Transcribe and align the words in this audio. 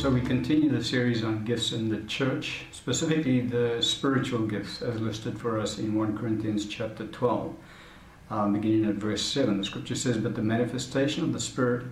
so 0.00 0.08
we 0.08 0.22
continue 0.22 0.70
the 0.70 0.82
series 0.82 1.22
on 1.22 1.44
gifts 1.44 1.72
in 1.72 1.90
the 1.90 2.00
church, 2.04 2.64
specifically 2.72 3.42
the 3.42 3.82
spiritual 3.82 4.46
gifts 4.46 4.80
as 4.80 4.98
listed 4.98 5.38
for 5.38 5.60
us 5.60 5.78
in 5.78 5.94
1 5.94 6.16
Corinthians 6.16 6.64
chapter 6.64 7.06
12, 7.08 7.54
um, 8.30 8.54
beginning 8.54 8.86
at 8.86 8.94
verse 8.94 9.20
7. 9.20 9.58
The 9.58 9.64
scripture 9.64 9.94
says, 9.94 10.16
But 10.16 10.34
the 10.34 10.40
manifestation 10.40 11.22
of 11.22 11.34
the 11.34 11.40
Spirit 11.40 11.84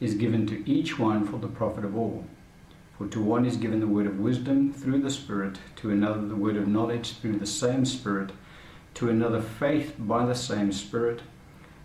is 0.00 0.14
given 0.14 0.46
to 0.46 0.66
each 0.66 0.98
one 0.98 1.26
for 1.26 1.36
the 1.36 1.46
profit 1.46 1.84
of 1.84 1.94
all. 1.94 2.24
For 2.96 3.06
to 3.08 3.20
one 3.20 3.44
is 3.44 3.58
given 3.58 3.80
the 3.80 3.86
word 3.86 4.06
of 4.06 4.18
wisdom 4.18 4.72
through 4.72 5.02
the 5.02 5.10
Spirit, 5.10 5.58
to 5.76 5.90
another 5.90 6.26
the 6.26 6.36
word 6.36 6.56
of 6.56 6.66
knowledge 6.66 7.18
through 7.18 7.36
the 7.36 7.46
same 7.46 7.84
Spirit, 7.84 8.30
to 8.94 9.10
another 9.10 9.42
faith 9.42 9.96
by 9.98 10.24
the 10.24 10.34
same 10.34 10.72
Spirit, 10.72 11.20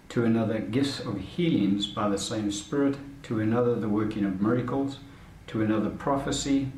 to 0.08 0.24
another 0.24 0.60
gifts 0.60 1.02
of 1.02 1.20
healings 1.20 1.88
by 1.88 2.08
the 2.08 2.18
same 2.18 2.54
Spirit, 2.54 2.96
to 3.24 3.42
another 3.42 3.76
the 3.76 3.90
working 3.90 4.24
of 4.24 4.40
miracles 4.40 5.00
to 5.48 5.62
another 5.62 5.90
prophecy, 5.90 6.72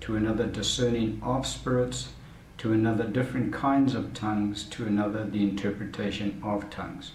to 0.00 0.16
another 0.16 0.46
discerning 0.46 1.20
of 1.22 1.46
spirits, 1.46 2.08
to 2.58 2.72
another 2.72 3.04
different 3.04 3.52
kinds 3.52 3.94
of 3.94 4.14
tongues, 4.14 4.64
to 4.64 4.86
another 4.86 5.24
the 5.24 5.42
interpretation 5.42 6.40
of 6.44 6.68
tongues. 6.70 7.12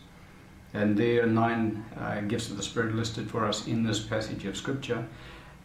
And 0.73 0.97
there 0.97 1.23
are 1.23 1.27
nine 1.27 1.83
uh, 1.99 2.21
gifts 2.21 2.49
of 2.49 2.57
the 2.57 2.63
Spirit 2.63 2.95
listed 2.95 3.29
for 3.29 3.45
us 3.45 3.67
in 3.67 3.83
this 3.83 3.99
passage 3.99 4.45
of 4.45 4.55
Scripture. 4.55 5.05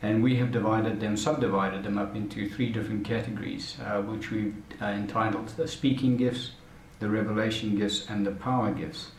And 0.02 0.22
we 0.22 0.36
have 0.36 0.52
divided 0.52 1.00
them, 1.00 1.16
subdivided 1.16 1.82
them 1.84 1.96
up 1.96 2.14
into 2.16 2.48
three 2.48 2.70
different 2.70 3.04
categories, 3.04 3.76
uh, 3.84 4.02
which 4.02 4.30
we've 4.30 4.54
uh, 4.82 4.86
entitled 4.86 5.48
the 5.50 5.68
speaking 5.68 6.16
gifts, 6.16 6.50
the 6.98 7.08
revelation 7.08 7.76
gifts, 7.76 8.06
and 8.10 8.26
the 8.26 8.32
power 8.32 8.72
gifts. 8.72 9.12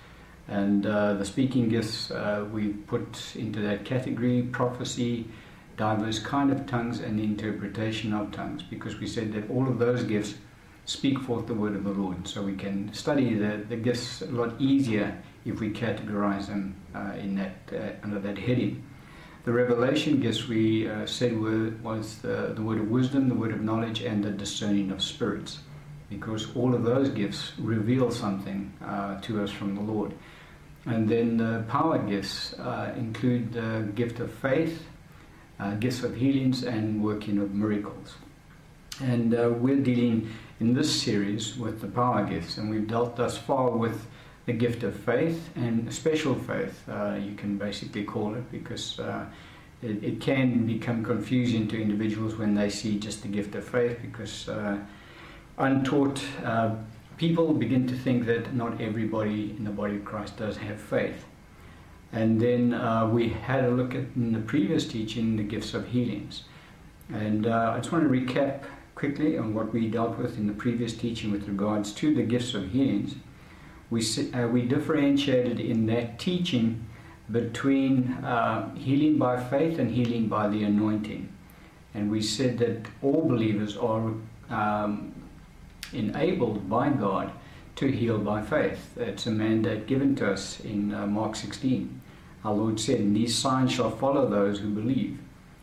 And 0.48 0.86
uh, 0.86 1.16
the 1.16 1.26
speaking 1.26 1.68
gifts 1.70 2.12
uh, 2.12 2.46
we 2.52 2.70
put 2.70 3.36
into 3.36 3.60
that 3.62 3.86
category 3.86 4.44
prophecy, 4.44 5.28
diverse 5.78 6.20
kind 6.20 6.52
of 6.52 6.66
tongues 6.66 7.00
and 7.00 7.20
the 7.20 7.24
interpretation 7.24 8.12
of 8.14 8.32
tongues 8.32 8.64
because 8.64 9.00
we 9.00 9.08
said 9.08 9.32
that 9.34 9.50
all 9.50 9.68
of 9.68 9.78
those 9.78 10.04
gifts 10.04 10.34
speak 10.86 11.20
forth 11.20 11.46
the 11.48 11.54
word 11.54 11.76
of 11.76 11.84
the 11.84 11.92
Lord. 11.92 12.28
So 12.28 12.42
we 12.42 12.56
can 12.56 12.92
study 12.94 13.36
the, 13.36 13.64
the 13.70 13.76
gifts 13.76 14.22
a 14.22 14.32
lot 14.32 14.60
easier 14.60 15.22
if 15.46 15.60
we 15.60 15.70
categorize 15.70 16.48
them 16.48 16.76
uh, 16.96 17.14
in 17.20 17.36
that 17.36 17.56
uh, 17.72 18.04
under 18.04 18.20
that 18.20 18.38
heading. 18.38 18.84
The 19.46 19.54
revelation 19.54 20.20
gifts 20.20 20.48
we 20.48 20.90
uh, 20.90 21.06
said 21.06 21.40
were, 21.40 21.72
was 21.82 22.18
the, 22.18 22.52
the 22.54 22.62
word 22.62 22.80
of 22.80 22.90
wisdom, 22.90 23.30
the 23.30 23.36
word 23.36 23.54
of 23.54 23.62
knowledge, 23.62 24.02
and 24.02 24.22
the 24.22 24.32
discerning 24.32 24.92
of 24.92 25.02
spirits, 25.02 25.60
because 26.10 26.54
all 26.54 26.76
of 26.76 26.84
those 26.84 27.08
gifts 27.10 27.54
reveal 27.58 28.12
something 28.12 28.74
uh, 28.84 29.22
to 29.22 29.42
us 29.42 29.50
from 29.50 29.76
the 29.76 29.82
Lord. 29.82 30.14
And 30.86 31.08
then 31.08 31.38
the 31.38 31.64
power 31.70 31.98
gifts 31.98 32.54
uh, 32.60 32.94
include 32.98 33.54
the 33.54 33.90
gift 33.96 34.20
of 34.20 34.34
faith, 34.34 34.84
uh, 35.60 35.76
gifts 35.76 36.04
of 36.04 36.16
healings 36.16 36.64
and 36.64 37.04
working 37.04 37.40
of 37.40 37.54
miracles. 37.54 38.16
And 39.02 39.34
uh, 39.34 39.50
we're 39.56 39.78
dealing 39.78 40.30
in 40.60 40.74
this 40.74 41.02
series 41.02 41.58
with 41.58 41.82
the 41.82 41.88
power 41.88 42.24
gifts, 42.24 42.58
and 42.58 42.70
we've 42.70 42.88
dealt 42.88 43.16
thus 43.16 43.38
far 43.38 43.70
with 43.70 44.08
the 44.48 44.54
gift 44.54 44.82
of 44.84 44.96
faith 44.96 45.50
and 45.56 45.94
special 45.94 46.34
faith, 46.34 46.82
uh, 46.90 47.20
you 47.22 47.36
can 47.36 47.58
basically 47.58 48.04
call 48.04 48.34
it, 48.34 48.50
because 48.52 48.98
uh, 49.00 49.26
it, 49.84 50.04
it, 50.04 50.22
can 50.22 50.66
become 50.66 51.04
confusing 51.04 51.68
to 51.68 51.80
individuals 51.80 52.38
when 52.38 52.56
they 52.56 52.70
see 52.70 52.98
just 52.98 53.22
the 53.22 53.28
gift 53.28 53.54
of 53.56 53.68
faith, 53.68 54.00
because 54.02 54.48
uh, 54.48 54.78
untaught 55.58 56.24
uh, 56.46 56.76
people 57.18 57.54
begin 57.54 57.86
to 57.88 57.96
think 57.96 58.26
that 58.26 58.54
not 58.54 58.80
everybody 58.80 59.52
in 59.58 59.66
the 59.66 59.70
body 59.70 59.98
of 59.98 60.06
Christ 60.06 60.38
does 60.38 60.58
have 60.58 60.80
faith. 60.80 61.26
And 62.12 62.40
then 62.40 62.74
uh, 62.74 63.08
we 63.08 63.30
had 63.30 63.66
a 63.66 63.70
look 63.70 63.94
at 63.94 64.06
in 64.16 64.32
the 64.32 64.40
previous 64.40 64.88
teaching 64.88 65.36
the 65.36 65.44
gifts 65.44 65.74
of 65.74 65.88
healings. 65.88 66.44
And 67.12 67.46
uh, 67.46 67.74
I 67.76 67.80
just 67.80 67.92
want 67.92 68.04
to 68.06 68.10
recap 68.10 68.64
quickly 68.96 69.38
on 69.38 69.54
what 69.54 69.74
we 69.74 69.88
dealt 69.88 70.18
with 70.18 70.38
in 70.38 70.48
the 70.48 70.54
previous 70.54 70.94
teaching 70.94 71.32
with 71.32 71.48
regards 71.48 71.92
to 71.94 72.16
the 72.16 72.24
gifts 72.24 72.54
of 72.54 72.72
healings. 72.72 73.16
We, 73.90 74.04
uh, 74.34 74.48
we 74.48 74.64
differentiated 74.64 75.60
in 75.60 75.86
that 75.88 76.20
teaching 76.20 76.86
between 77.32 78.14
uh, 78.24 78.74
healing 78.76 79.18
by 79.18 79.42
faith 79.42 79.80
and 79.80 79.92
healing 79.92 80.28
by 80.28 80.48
the 80.48 80.64
anointing. 80.64 81.32
And 81.94 82.10
we 82.10 82.22
said 82.22 82.58
that 82.60 82.86
all 83.02 83.28
believers 83.28 83.78
are 83.78 84.14
um, 84.50 85.14
enabled 85.94 86.70
by 86.70 86.90
God 86.90 87.32
to 87.78 87.92
heal 87.92 88.18
by 88.18 88.42
faith. 88.42 88.98
It's 88.98 89.28
a 89.28 89.32
mandate 89.32 89.86
given 89.86 90.16
to 90.16 90.32
us 90.32 90.60
in 90.62 90.94
uh, 90.94 91.06
Mark 91.06 91.36
16. 91.36 92.02
Our 92.44 92.54
Lord 92.54 92.80
said, 92.80 93.00
And 93.00 93.16
these 93.16 93.38
signs 93.38 93.72
shall 93.72 93.92
follow 93.92 94.28
those 94.28 94.60
who 94.60 94.70
believe. 94.70 95.20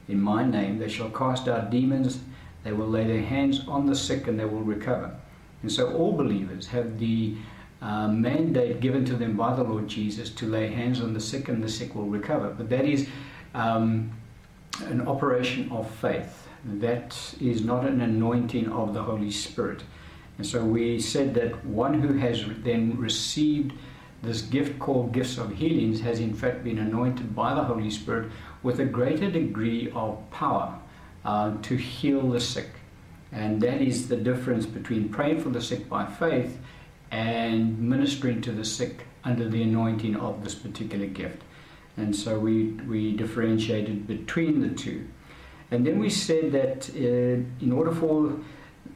In 0.07 0.21
my 0.21 0.45
name 0.45 0.79
they 0.79 0.89
shall 0.89 1.11
cast 1.11 1.49
out 1.49 1.71
demons, 1.71 2.21
they 2.63 2.73
will 2.73 2.87
lay 2.87 3.05
their 3.05 3.23
hands 3.23 3.67
on 3.67 3.87
the 3.87 3.97
sick, 3.97 4.29
and 4.29 4.39
they 4.39 4.45
will 4.45 4.63
recover. 4.63 5.15
And 5.63 5.73
so 5.73 5.93
all 5.93 6.13
believers 6.13 6.69
have 6.69 6.99
the 6.99 7.37
uh, 7.83 8.09
mandate 8.09 8.81
given 8.81 9.05
to 9.07 9.17
them 9.17 9.37
by 9.37 9.55
the 9.57 9.65
Lord 9.65 9.89
Jesus 9.89 10.31
to 10.31 10.47
lay 10.47 10.69
hands 10.69 11.01
on 11.01 11.15
the 11.15 11.21
sick, 11.21 11.49
and 11.49 11.63
the 11.63 11.69
sick 11.69 11.95
will 11.97 12.07
recover. 12.07 12.51
But 12.51 12.71
that 12.71 12.85
is 12.85 13.09
um, 13.55 14.13
an 14.85 15.07
operation 15.09 15.71
of 15.73 15.91
faith. 15.91 16.49
That 16.65 17.35
is 17.41 17.65
not 17.65 17.85
an 17.85 18.01
anointing 18.01 18.71
of 18.71 18.95
the 18.95 19.03
Holy 19.03 19.31
Spirit. 19.33 19.83
And 20.39 20.47
so 20.47 20.65
we 20.65 21.01
said 21.01 21.35
that 21.35 21.65
one 21.65 22.01
who 22.01 22.15
has 22.15 22.45
then 22.63 22.97
received 22.99 23.73
this 24.23 24.43
gift 24.43 24.79
called 24.79 25.13
gifts 25.13 25.39
of 25.39 25.53
healings 25.53 26.01
has 26.01 26.19
in 26.19 26.35
fact 26.35 26.65
been 26.65 26.79
anointed 26.79 27.37
by 27.37 27.55
the 27.55 27.63
Holy 27.63 27.91
Spirit 27.91 28.31
with 28.63 28.81
a 28.81 28.85
greater 28.85 29.31
degree 29.31 29.93
of 29.95 30.19
power 30.31 30.79
uh, 31.25 31.55
to 31.63 31.77
heal 31.77 32.31
the 32.31 32.41
sick. 32.41 32.71
And 33.33 33.61
that 33.61 33.83
is 33.83 34.09
the 34.09 34.17
difference 34.17 34.67
between 34.67 35.09
praying 35.09 35.41
for 35.41 35.51
the 35.51 35.61
sick 35.61 35.89
by 35.89 36.07
faith 36.07 36.59
and 37.11 37.79
ministering 37.79 38.41
to 38.43 38.53
the 38.53 38.65
sick 38.65 39.07
under 39.25 39.49
the 39.49 39.63
anointing 39.63 40.17
of 40.17 40.43
this 40.43 40.55
particular 40.55 41.07
gift. 41.07 41.43
And 41.97 42.15
so 42.15 42.39
we, 42.39 42.71
we 42.89 43.13
differentiated 43.17 44.07
between 44.07 44.61
the 44.61 44.75
two. 44.75 45.07
And 45.71 45.87
then 45.87 45.99
we 45.99 46.11
said 46.11 46.53
that 46.53 46.91
uh, 46.91 47.65
in 47.65 47.73
order 47.73 47.93
for 47.93 48.39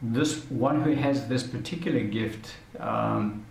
this 0.02 0.44
one 0.50 0.82
who 0.82 0.94
has 0.94 1.28
this 1.28 1.42
particular 1.42 2.00
gift, 2.00 2.54
um, 2.78 3.44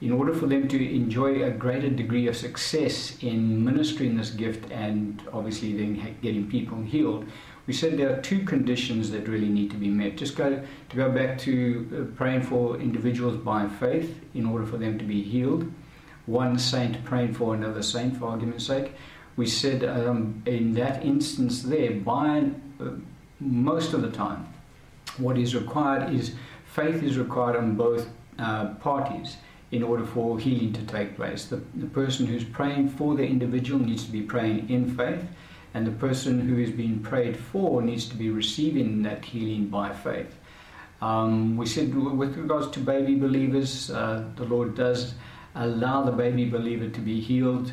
in 0.00 0.12
order 0.12 0.32
for 0.32 0.46
them 0.46 0.68
to 0.68 0.94
enjoy 0.94 1.42
a 1.42 1.50
greater 1.50 1.90
degree 1.90 2.28
of 2.28 2.36
success 2.36 3.16
in 3.22 3.64
ministering 3.64 4.16
this 4.16 4.30
gift 4.30 4.70
and 4.70 5.22
obviously 5.32 5.72
then 5.72 6.16
getting 6.22 6.48
people 6.48 6.80
healed, 6.82 7.26
we 7.66 7.74
said 7.74 7.98
there 7.98 8.16
are 8.16 8.22
two 8.22 8.44
conditions 8.44 9.10
that 9.10 9.28
really 9.28 9.48
need 9.48 9.70
to 9.70 9.76
be 9.76 9.88
met. 9.88 10.16
Just 10.16 10.36
go 10.36 10.64
to 10.88 10.96
go 10.96 11.10
back 11.10 11.36
to 11.40 11.86
uh, 11.92 12.16
praying 12.16 12.42
for 12.42 12.78
individuals 12.80 13.36
by 13.36 13.68
faith 13.68 14.18
in 14.34 14.46
order 14.46 14.64
for 14.64 14.78
them 14.78 14.98
to 14.98 15.04
be 15.04 15.22
healed. 15.22 15.70
One 16.26 16.58
saint 16.58 17.04
praying 17.04 17.34
for 17.34 17.54
another 17.54 17.82
saint, 17.82 18.16
for 18.16 18.28
argument's 18.28 18.66
sake. 18.66 18.92
We 19.36 19.46
said 19.46 19.84
um, 19.84 20.42
in 20.46 20.74
that 20.74 21.04
instance 21.04 21.62
there, 21.62 21.92
by 21.92 22.50
uh, 22.80 22.90
most 23.40 23.92
of 23.92 24.02
the 24.02 24.10
time, 24.10 24.46
what 25.18 25.38
is 25.38 25.54
required 25.54 26.14
is 26.14 26.34
faith 26.64 27.02
is 27.02 27.18
required 27.18 27.56
on 27.56 27.74
both 27.74 28.08
uh, 28.38 28.74
parties 28.74 29.36
in 29.70 29.82
order 29.82 30.06
for 30.06 30.38
healing 30.38 30.72
to 30.72 30.82
take 30.82 31.16
place. 31.16 31.44
The, 31.46 31.60
the 31.74 31.86
person 31.86 32.26
who's 32.26 32.44
praying 32.44 32.90
for 32.90 33.14
the 33.14 33.24
individual 33.24 33.80
needs 33.80 34.04
to 34.04 34.10
be 34.10 34.22
praying 34.22 34.70
in 34.70 34.96
faith, 34.96 35.24
and 35.74 35.86
the 35.86 35.92
person 35.92 36.40
who 36.40 36.58
is 36.58 36.70
being 36.70 37.00
prayed 37.00 37.36
for 37.36 37.82
needs 37.82 38.08
to 38.08 38.16
be 38.16 38.30
receiving 38.30 39.02
that 39.02 39.24
healing 39.24 39.68
by 39.68 39.92
faith. 39.92 40.34
Um, 41.00 41.56
we 41.56 41.66
said 41.66 41.94
with 41.94 42.36
regards 42.36 42.70
to 42.70 42.80
baby 42.80 43.14
believers, 43.14 43.90
uh, 43.90 44.24
the 44.36 44.44
Lord 44.44 44.74
does 44.74 45.14
allow 45.54 46.02
the 46.02 46.12
baby 46.12 46.48
believer 46.48 46.88
to 46.88 47.00
be 47.00 47.20
healed 47.20 47.72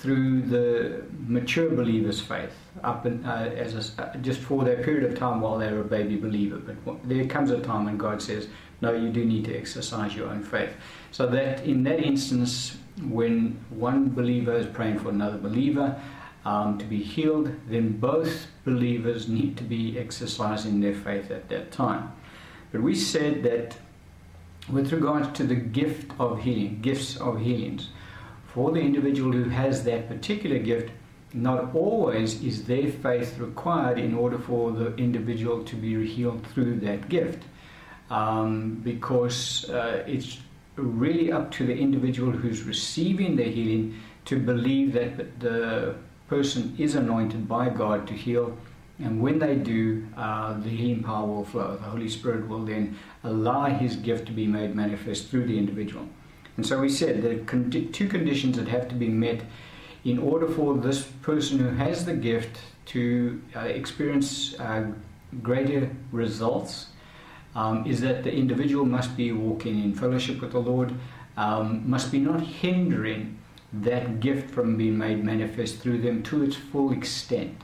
through 0.00 0.40
the 0.40 1.04
mature 1.26 1.68
believer's 1.68 2.22
faith 2.22 2.54
up 2.82 3.04
and 3.04 3.24
uh, 3.26 3.50
as 3.64 3.98
a, 3.98 4.02
uh, 4.02 4.16
just 4.16 4.40
for 4.40 4.64
that 4.64 4.82
period 4.82 5.04
of 5.04 5.18
time 5.18 5.42
while 5.42 5.58
they're 5.58 5.78
a 5.78 5.84
baby 5.84 6.16
believer. 6.16 6.56
But 6.56 7.06
there 7.06 7.26
comes 7.26 7.50
a 7.50 7.60
time 7.60 7.84
when 7.84 7.98
God 7.98 8.22
says, 8.22 8.48
"No, 8.80 8.94
you 8.94 9.10
do 9.10 9.26
need 9.26 9.44
to 9.44 9.54
exercise 9.54 10.16
your 10.16 10.28
own 10.28 10.42
faith." 10.42 10.72
So 11.10 11.26
that 11.26 11.64
in 11.64 11.82
that 11.84 12.00
instance, 12.00 12.78
when 13.10 13.62
one 13.68 14.08
believer 14.08 14.54
is 14.54 14.66
praying 14.66 15.00
for 15.00 15.10
another 15.10 15.36
believer 15.36 16.00
um, 16.46 16.78
to 16.78 16.86
be 16.86 17.02
healed, 17.02 17.52
then 17.68 17.98
both 17.98 18.46
believers 18.64 19.28
need 19.28 19.58
to 19.58 19.64
be 19.64 19.98
exercising 19.98 20.80
their 20.80 20.94
faith 20.94 21.30
at 21.30 21.50
that 21.50 21.72
time. 21.72 22.10
But 22.72 22.80
we 22.80 22.94
said 22.94 23.42
that 23.42 23.76
with 24.72 24.92
regards 24.92 25.36
to 25.36 25.44
the 25.44 25.56
gift 25.56 26.12
of 26.18 26.40
healing, 26.40 26.80
gifts 26.80 27.18
of 27.18 27.40
healings 27.40 27.88
for 28.54 28.72
the 28.72 28.80
individual 28.80 29.32
who 29.32 29.48
has 29.48 29.84
that 29.84 30.08
particular 30.08 30.58
gift, 30.58 30.90
not 31.32 31.74
always 31.74 32.42
is 32.42 32.64
their 32.64 32.90
faith 32.90 33.38
required 33.38 33.98
in 33.98 34.14
order 34.14 34.38
for 34.38 34.72
the 34.72 34.94
individual 34.96 35.62
to 35.64 35.76
be 35.76 36.06
healed 36.06 36.44
through 36.48 36.80
that 36.80 37.08
gift. 37.08 37.44
Um, 38.10 38.74
because 38.82 39.70
uh, 39.70 40.02
it's 40.04 40.38
really 40.74 41.30
up 41.30 41.52
to 41.52 41.66
the 41.66 41.76
individual 41.76 42.32
who's 42.32 42.62
receiving 42.62 43.36
the 43.36 43.44
healing 43.44 44.00
to 44.24 44.36
believe 44.36 44.92
that 44.94 45.38
the 45.38 45.94
person 46.26 46.74
is 46.76 46.96
anointed 46.96 47.48
by 47.48 47.68
God 47.68 48.08
to 48.08 48.14
heal 48.14 48.56
And 49.02 49.20
when 49.20 49.38
they 49.38 49.56
do, 49.56 50.06
uh, 50.16 50.60
the 50.60 50.68
healing 50.68 51.02
power 51.02 51.26
will 51.26 51.44
flow. 51.44 51.76
The 51.76 51.84
Holy 51.84 52.08
Spirit 52.08 52.46
will 52.48 52.64
then 52.64 52.98
allow 53.24 53.64
His 53.64 53.96
gift 53.96 54.26
to 54.26 54.32
be 54.32 54.46
made 54.46 54.76
manifest 54.76 55.28
through 55.28 55.46
the 55.46 55.56
individual. 55.56 56.06
And 56.60 56.66
so 56.66 56.78
we 56.78 56.90
said 56.90 57.22
there 57.22 57.40
are 57.40 57.90
two 57.90 58.06
conditions 58.06 58.58
that 58.58 58.68
have 58.68 58.86
to 58.88 58.94
be 58.94 59.08
met 59.08 59.40
in 60.04 60.18
order 60.18 60.46
for 60.46 60.76
this 60.76 61.04
person 61.22 61.58
who 61.58 61.70
has 61.70 62.04
the 62.04 62.12
gift 62.12 62.58
to 62.92 63.40
uh, 63.56 63.60
experience 63.60 64.60
uh, 64.60 64.88
greater 65.42 65.90
results. 66.12 66.88
Um, 67.54 67.86
is 67.86 68.02
that 68.02 68.24
the 68.24 68.30
individual 68.30 68.84
must 68.84 69.16
be 69.16 69.32
walking 69.32 69.82
in 69.82 69.94
fellowship 69.94 70.42
with 70.42 70.52
the 70.52 70.60
Lord, 70.60 70.92
um, 71.38 71.88
must 71.88 72.12
be 72.12 72.18
not 72.18 72.42
hindering 72.42 73.38
that 73.72 74.20
gift 74.20 74.50
from 74.50 74.76
being 74.76 74.98
made 74.98 75.24
manifest 75.24 75.78
through 75.78 76.02
them 76.02 76.22
to 76.24 76.42
its 76.42 76.56
full 76.56 76.92
extent. 76.92 77.56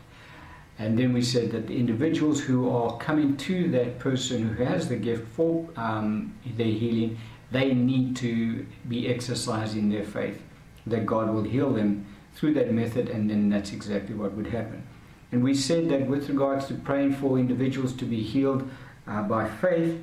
And 0.78 0.98
then 0.98 1.12
we 1.12 1.20
said 1.20 1.50
that 1.50 1.66
the 1.66 1.76
individuals 1.76 2.40
who 2.40 2.70
are 2.70 2.96
coming 2.96 3.36
to 3.36 3.68
that 3.72 3.98
person 3.98 4.48
who 4.48 4.64
has 4.64 4.88
the 4.88 4.96
gift 4.96 5.28
for 5.34 5.68
um, 5.76 6.34
their 6.56 6.66
healing, 6.66 7.18
they 7.50 7.72
need 7.72 8.16
to 8.16 8.66
be 8.88 9.08
exercising 9.08 9.88
their 9.90 10.04
faith 10.04 10.42
that 10.86 11.06
God 11.06 11.30
will 11.30 11.42
heal 11.42 11.72
them 11.72 12.06
through 12.34 12.54
that 12.54 12.72
method, 12.72 13.08
and 13.08 13.30
then 13.30 13.48
that's 13.48 13.72
exactly 13.72 14.14
what 14.14 14.32
would 14.32 14.48
happen. 14.48 14.86
And 15.32 15.42
we 15.42 15.54
said 15.54 15.88
that 15.88 16.06
with 16.06 16.28
regards 16.28 16.66
to 16.66 16.74
praying 16.74 17.14
for 17.14 17.38
individuals 17.38 17.92
to 17.94 18.04
be 18.04 18.22
healed 18.22 18.68
uh, 19.06 19.22
by 19.22 19.48
faith, 19.48 20.00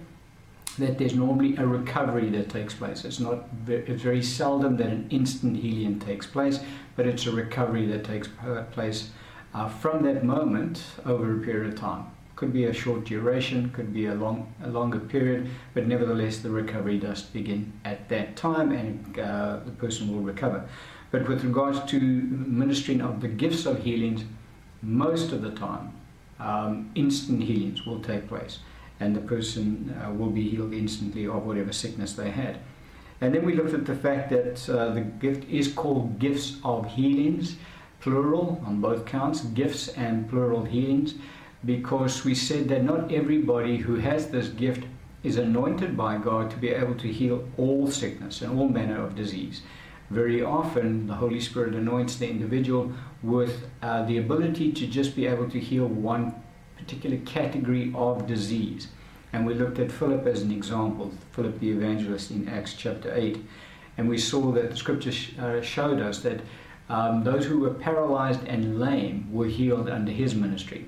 that 0.80 0.98
there's 0.98 1.14
normally 1.14 1.56
a 1.58 1.66
recovery 1.66 2.30
that 2.32 2.50
takes 2.50 2.74
place. 2.74 3.06
It's 3.06 3.20
not 3.20 3.46
it's 3.68 4.02
very 4.02 4.24
seldom 4.24 4.78
that 4.78 4.88
an 4.88 5.08
instant 5.12 5.58
healing 5.58 6.00
takes 6.00 6.26
place, 6.26 6.60
but 6.96 7.06
it's 7.06 7.28
a 7.28 7.32
recovery 7.32 7.86
that 7.88 8.04
takes 8.04 8.28
place 8.72 9.12
uh, 9.54 9.70
from 9.70 10.04
that 10.04 10.24
moment 10.24 10.84
over 11.06 11.38
a 11.38 11.44
period 11.44 11.72
of 11.72 11.80
time. 11.80 12.06
Could 12.44 12.52
be 12.52 12.66
a 12.66 12.74
short 12.74 13.06
duration, 13.06 13.70
could 13.70 13.94
be 13.94 14.08
a 14.08 14.16
long 14.16 14.54
a 14.62 14.68
longer 14.68 15.00
period, 15.00 15.50
but 15.74 15.88
nevertheless 15.88 16.40
the 16.40 16.50
recovery 16.50 16.98
does 16.98 17.22
begin 17.22 17.72
at 17.86 18.10
that 18.10 18.36
time, 18.36 18.74
and 18.74 19.18
uh, 19.18 19.60
the 19.64 19.72
person 19.72 20.12
will 20.12 20.22
recover. 20.22 20.68
But 21.10 21.30
with 21.30 21.46
regards 21.46 21.80
to 21.92 22.02
ministering 22.02 23.00
of 23.00 23.22
the 23.22 23.30
gifts 23.30 23.66
of 23.66 23.82
healings, 23.82 24.26
most 24.82 25.32
of 25.32 25.42
the 25.42 25.52
time, 25.52 25.94
um, 26.38 26.92
instant 26.96 27.44
healings 27.44 27.86
will 27.86 28.02
take 28.02 28.28
place 28.28 28.60
and 29.00 29.16
the 29.16 29.22
person 29.22 29.96
uh, 30.04 30.12
will 30.12 30.30
be 30.30 30.50
healed 30.50 30.74
instantly 30.74 31.26
of 31.26 31.46
whatever 31.46 31.72
sickness 31.72 32.12
they 32.12 32.30
had. 32.30 32.60
And 33.22 33.34
then 33.34 33.46
we 33.46 33.54
looked 33.56 33.74
at 33.74 33.86
the 33.86 33.96
fact 33.96 34.32
that 34.32 34.70
uh, 34.70 34.94
the 34.94 35.02
gift 35.02 35.50
is 35.50 35.72
called 35.72 36.20
gifts 36.20 36.58
of 36.66 36.92
healings, 36.92 37.56
plural 38.02 38.62
on 38.66 38.82
both 38.82 39.06
counts, 39.06 39.40
gifts 39.42 39.88
and 39.88 40.30
plural 40.30 40.66
healings, 40.66 41.16
because 41.66 42.26
we 42.26 42.36
said 42.36 42.68
that 42.70 42.84
not 42.84 43.12
everybody 43.12 43.78
who 43.78 43.96
has 43.96 44.28
this 44.28 44.50
gift 44.50 44.86
is 45.24 45.38
anointed 45.38 45.96
by 45.96 46.18
God 46.18 46.52
to 46.52 46.58
be 46.58 46.70
able 46.70 46.96
to 46.96 47.12
heal 47.12 47.48
all 47.58 47.88
sickness 47.88 48.42
and 48.42 48.60
all 48.60 48.68
manner 48.68 49.02
of 49.02 49.16
disease. 49.16 49.62
Very 50.10 50.44
often, 50.44 51.08
the 51.08 51.14
Holy 51.14 51.40
Spirit 51.40 51.74
anoints 51.74 52.18
the 52.18 52.30
individual 52.30 52.92
with 53.22 53.68
uh, 53.82 54.04
the 54.06 54.18
ability 54.18 54.74
to 54.74 54.86
just 54.86 55.16
be 55.16 55.26
able 55.26 55.50
to 55.50 55.60
heal 55.60 55.88
one 55.88 56.36
particular 56.78 57.18
category 57.26 57.92
of 57.96 58.28
disease. 58.28 58.90
And 59.32 59.48
we 59.48 59.54
looked 59.54 59.80
at 59.80 59.92
Philip 59.92 60.28
as 60.28 60.42
an 60.42 60.52
example, 60.52 61.12
Philip 61.32 61.60
the 61.60 61.72
evangelist 61.72 62.30
in 62.30 62.48
Acts 62.50 62.74
chapter 62.74 63.12
8. 63.16 63.44
And 63.98 64.10
we 64.10 64.18
saw 64.18 64.52
that 64.52 64.70
the 64.70 64.78
scripture 64.78 65.12
sh- 65.12 65.32
uh, 65.40 65.62
showed 65.62 66.02
us 66.02 66.20
that 66.20 66.42
um, 66.90 67.24
those 67.24 67.46
who 67.46 67.60
were 67.60 67.74
paralyzed 67.74 68.46
and 68.46 68.80
lame 68.80 69.32
were 69.32 69.48
healed 69.48 69.90
under 69.90 70.12
his 70.12 70.36
ministry. 70.36 70.86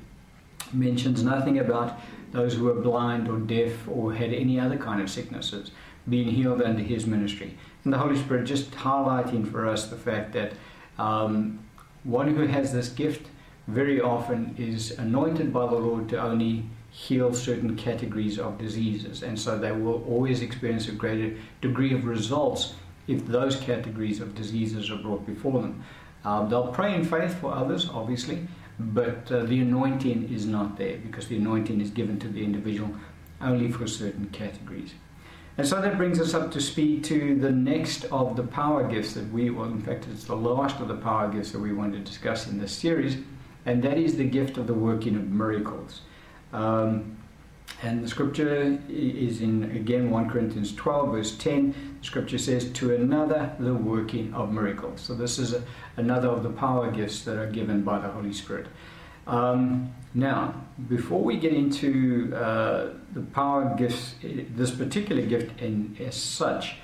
Mentions 0.74 1.24
nothing 1.24 1.60
about 1.60 2.00
those 2.32 2.56
who 2.56 2.66
were 2.66 2.74
blind 2.74 3.30
or 3.30 3.38
deaf 3.40 3.88
or 3.88 4.14
had 4.14 4.34
any 4.34 4.60
other 4.60 4.78
kind 4.78 5.02
of 5.02 5.10
sicknesses 5.10 5.72
being 6.08 6.28
healed 6.28 6.62
under 6.62 6.82
his 6.82 7.06
ministry. 7.06 7.58
And 7.84 7.94
the 7.94 7.98
Holy 7.98 8.18
Spirit 8.18 8.46
just 8.46 8.72
highlighting 8.72 9.50
for 9.50 9.68
us 9.68 9.88
the 9.88 9.96
fact 9.96 10.34
that 10.34 10.54
um, 10.98 11.60
one 12.04 12.36
who 12.36 12.46
has 12.46 12.72
this 12.72 12.90
gift 12.90 13.28
very 13.68 14.00
often 14.00 14.56
is 14.58 14.92
anointed 14.92 15.52
by 15.52 15.66
the 15.66 15.76
Lord 15.76 16.10
to 16.10 16.22
only 16.22 16.66
heal 16.92 17.34
certain 17.34 17.76
categories 17.76 18.40
of 18.40 18.58
diseases, 18.58 19.24
and 19.24 19.38
so 19.38 19.58
they 19.58 19.72
will 19.72 20.04
always 20.06 20.42
experience 20.42 20.88
a 20.88 20.94
greater 20.94 21.36
degree 21.62 21.94
of 21.94 22.06
results 22.06 22.76
if 23.08 23.26
those 23.28 23.56
categories 23.58 24.22
of 24.22 24.34
diseases 24.36 24.90
are 24.90 24.98
brought 24.98 25.26
before 25.26 25.62
them. 25.62 25.84
Um, 26.24 26.50
they'll 26.50 26.72
pray 26.72 26.96
in 26.96 27.04
faith 27.04 27.36
for 27.36 27.54
others, 27.54 27.90
obviously, 27.90 28.48
but 28.80 29.32
uh, 29.32 29.44
the 29.44 29.60
anointing 29.60 30.34
is 30.34 30.46
not 30.46 30.78
there 30.78 30.98
because 30.98 31.28
the 31.28 31.38
anointing 31.38 31.82
is 31.82 31.90
given 31.90 32.20
to 32.20 32.28
the 32.28 32.44
individual 32.44 32.94
only 33.42 33.72
for 33.72 33.88
certain 33.88 34.28
categories. 34.28 34.94
And 35.58 35.66
so 35.66 35.82
that 35.82 35.96
brings 35.96 36.20
us 36.20 36.34
up 36.34 36.52
to 36.52 36.62
speed 36.62 37.06
to 37.06 37.40
the 37.40 37.52
next 37.52 38.04
of 38.06 38.36
the 38.36 38.44
power 38.44 38.88
gifts 38.88 39.14
that 39.14 39.32
we, 39.32 39.50
well, 39.50 39.70
in 39.70 39.82
fact, 39.82 40.06
it's 40.12 40.26
the 40.26 40.36
last 40.36 40.82
of 40.82 40.90
the 40.90 40.98
power 40.98 41.30
gifts 41.30 41.52
that 41.52 41.60
we 41.60 41.72
want 41.72 41.94
to 41.94 42.00
discuss 42.00 42.48
in 42.48 42.60
this 42.60 42.74
series 42.74 43.18
and 43.66 43.84
that 43.84 43.98
is 43.98 44.16
the 44.18 44.24
gift 44.24 44.58
of 44.58 44.68
the 44.68 44.74
working 44.74 45.16
of 45.16 45.28
miracles. 45.30 46.02
Um, 46.54 47.18
and 47.82 48.04
the 48.04 48.08
scripture 48.08 48.80
is 48.90 49.42
in, 49.42 49.64
again, 49.76 50.10
1 50.10 50.30
Corinthians 50.30 50.74
12, 50.76 51.12
verse 51.12 51.38
10. 51.38 51.98
The 52.00 52.06
scripture 52.06 52.38
says, 52.38 52.72
To 52.72 52.96
another, 52.96 53.54
the 53.60 53.74
working 53.74 54.34
of 54.34 54.52
miracles. 54.52 55.02
So, 55.02 55.14
this 55.14 55.38
is 55.38 55.54
a, 55.54 55.64
another 55.98 56.30
of 56.30 56.44
the 56.44 56.50
power 56.50 56.90
gifts 56.90 57.24
that 57.24 57.38
are 57.38 57.50
given 57.50 57.84
by 57.84 58.00
the 58.00 58.08
Holy 58.08 58.34
Spirit. 58.34 58.68
Um, 59.28 59.94
now, 60.14 60.56
before 60.88 61.22
we 61.22 61.38
get 61.38 61.54
into 61.54 62.34
uh, 62.36 62.94
the 63.14 63.22
power 63.34 63.76
gifts, 63.76 64.16
this 64.24 64.72
particular 64.72 65.22
gift 65.24 65.62
in, 65.62 65.98
as 66.00 66.16
such, 66.16 66.78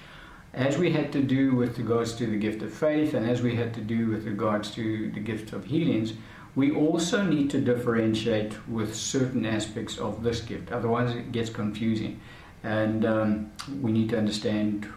as 0.53 0.77
we 0.77 0.91
had 0.91 1.13
to 1.13 1.21
do 1.21 1.55
with 1.55 1.77
regards 1.77 2.13
to 2.15 2.27
the 2.27 2.37
gift 2.37 2.61
of 2.61 2.73
faith 2.73 3.13
and 3.13 3.29
as 3.29 3.41
we 3.41 3.55
had 3.55 3.73
to 3.73 3.81
do 3.81 4.09
with 4.09 4.25
regards 4.25 4.71
to 4.71 5.09
the 5.11 5.19
gift 5.19 5.53
of 5.53 5.65
healings, 5.65 6.13
we 6.55 6.71
also 6.71 7.23
need 7.23 7.49
to 7.51 7.61
differentiate 7.61 8.67
with 8.67 8.95
certain 8.95 9.45
aspects 9.45 9.97
of 9.97 10.23
this 10.23 10.41
gift, 10.41 10.71
otherwise, 10.71 11.15
it 11.15 11.31
gets 11.31 11.49
confusing. 11.49 12.19
And 12.63 13.05
um, 13.05 13.51
we 13.81 13.91
need 13.91 14.09
to 14.09 14.17
understand 14.17 14.87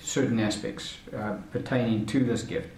certain 0.00 0.38
aspects 0.38 0.94
uh, 1.14 1.36
pertaining 1.52 2.06
to 2.06 2.24
this 2.24 2.42
gift. 2.42 2.68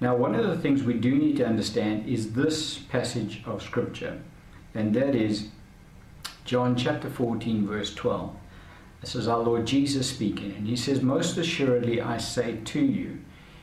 Now, 0.00 0.16
one 0.16 0.34
of 0.34 0.44
the 0.44 0.58
things 0.58 0.82
we 0.82 0.94
do 0.94 1.14
need 1.14 1.36
to 1.36 1.46
understand 1.46 2.08
is 2.08 2.32
this 2.32 2.78
passage 2.78 3.42
of 3.46 3.62
Scripture, 3.62 4.20
and 4.74 4.94
that 4.94 5.14
is 5.14 5.48
John 6.44 6.74
chapter 6.74 7.08
14, 7.08 7.66
verse 7.66 7.94
12. 7.94 8.34
This 9.00 9.14
is 9.14 9.28
our 9.28 9.38
Lord 9.38 9.66
Jesus 9.66 10.08
speaking, 10.08 10.52
and 10.52 10.66
he 10.66 10.74
says, 10.74 11.02
Most 11.02 11.36
assuredly 11.36 12.00
I 12.00 12.18
say 12.18 12.58
to 12.64 12.80
you, 12.80 13.20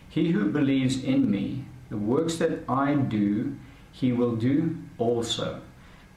he 0.07 0.31
who 0.31 0.51
believes 0.51 1.03
in 1.03 1.29
me, 1.29 1.65
the 1.89 1.97
works 1.97 2.37
that 2.37 2.63
I 2.69 2.93
do, 2.93 3.57
he 3.99 4.13
will 4.13 4.35
do 4.35 4.77
also. 4.97 5.61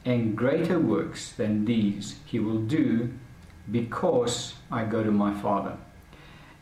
And 0.05 0.37
greater 0.37 0.79
works 0.79 1.33
than 1.33 1.65
these 1.65 2.17
he 2.25 2.39
will 2.39 2.61
do 2.61 3.13
because 3.71 4.55
I 4.71 4.85
go 4.85 5.03
to 5.03 5.11
my 5.11 5.35
Father. 5.41 5.77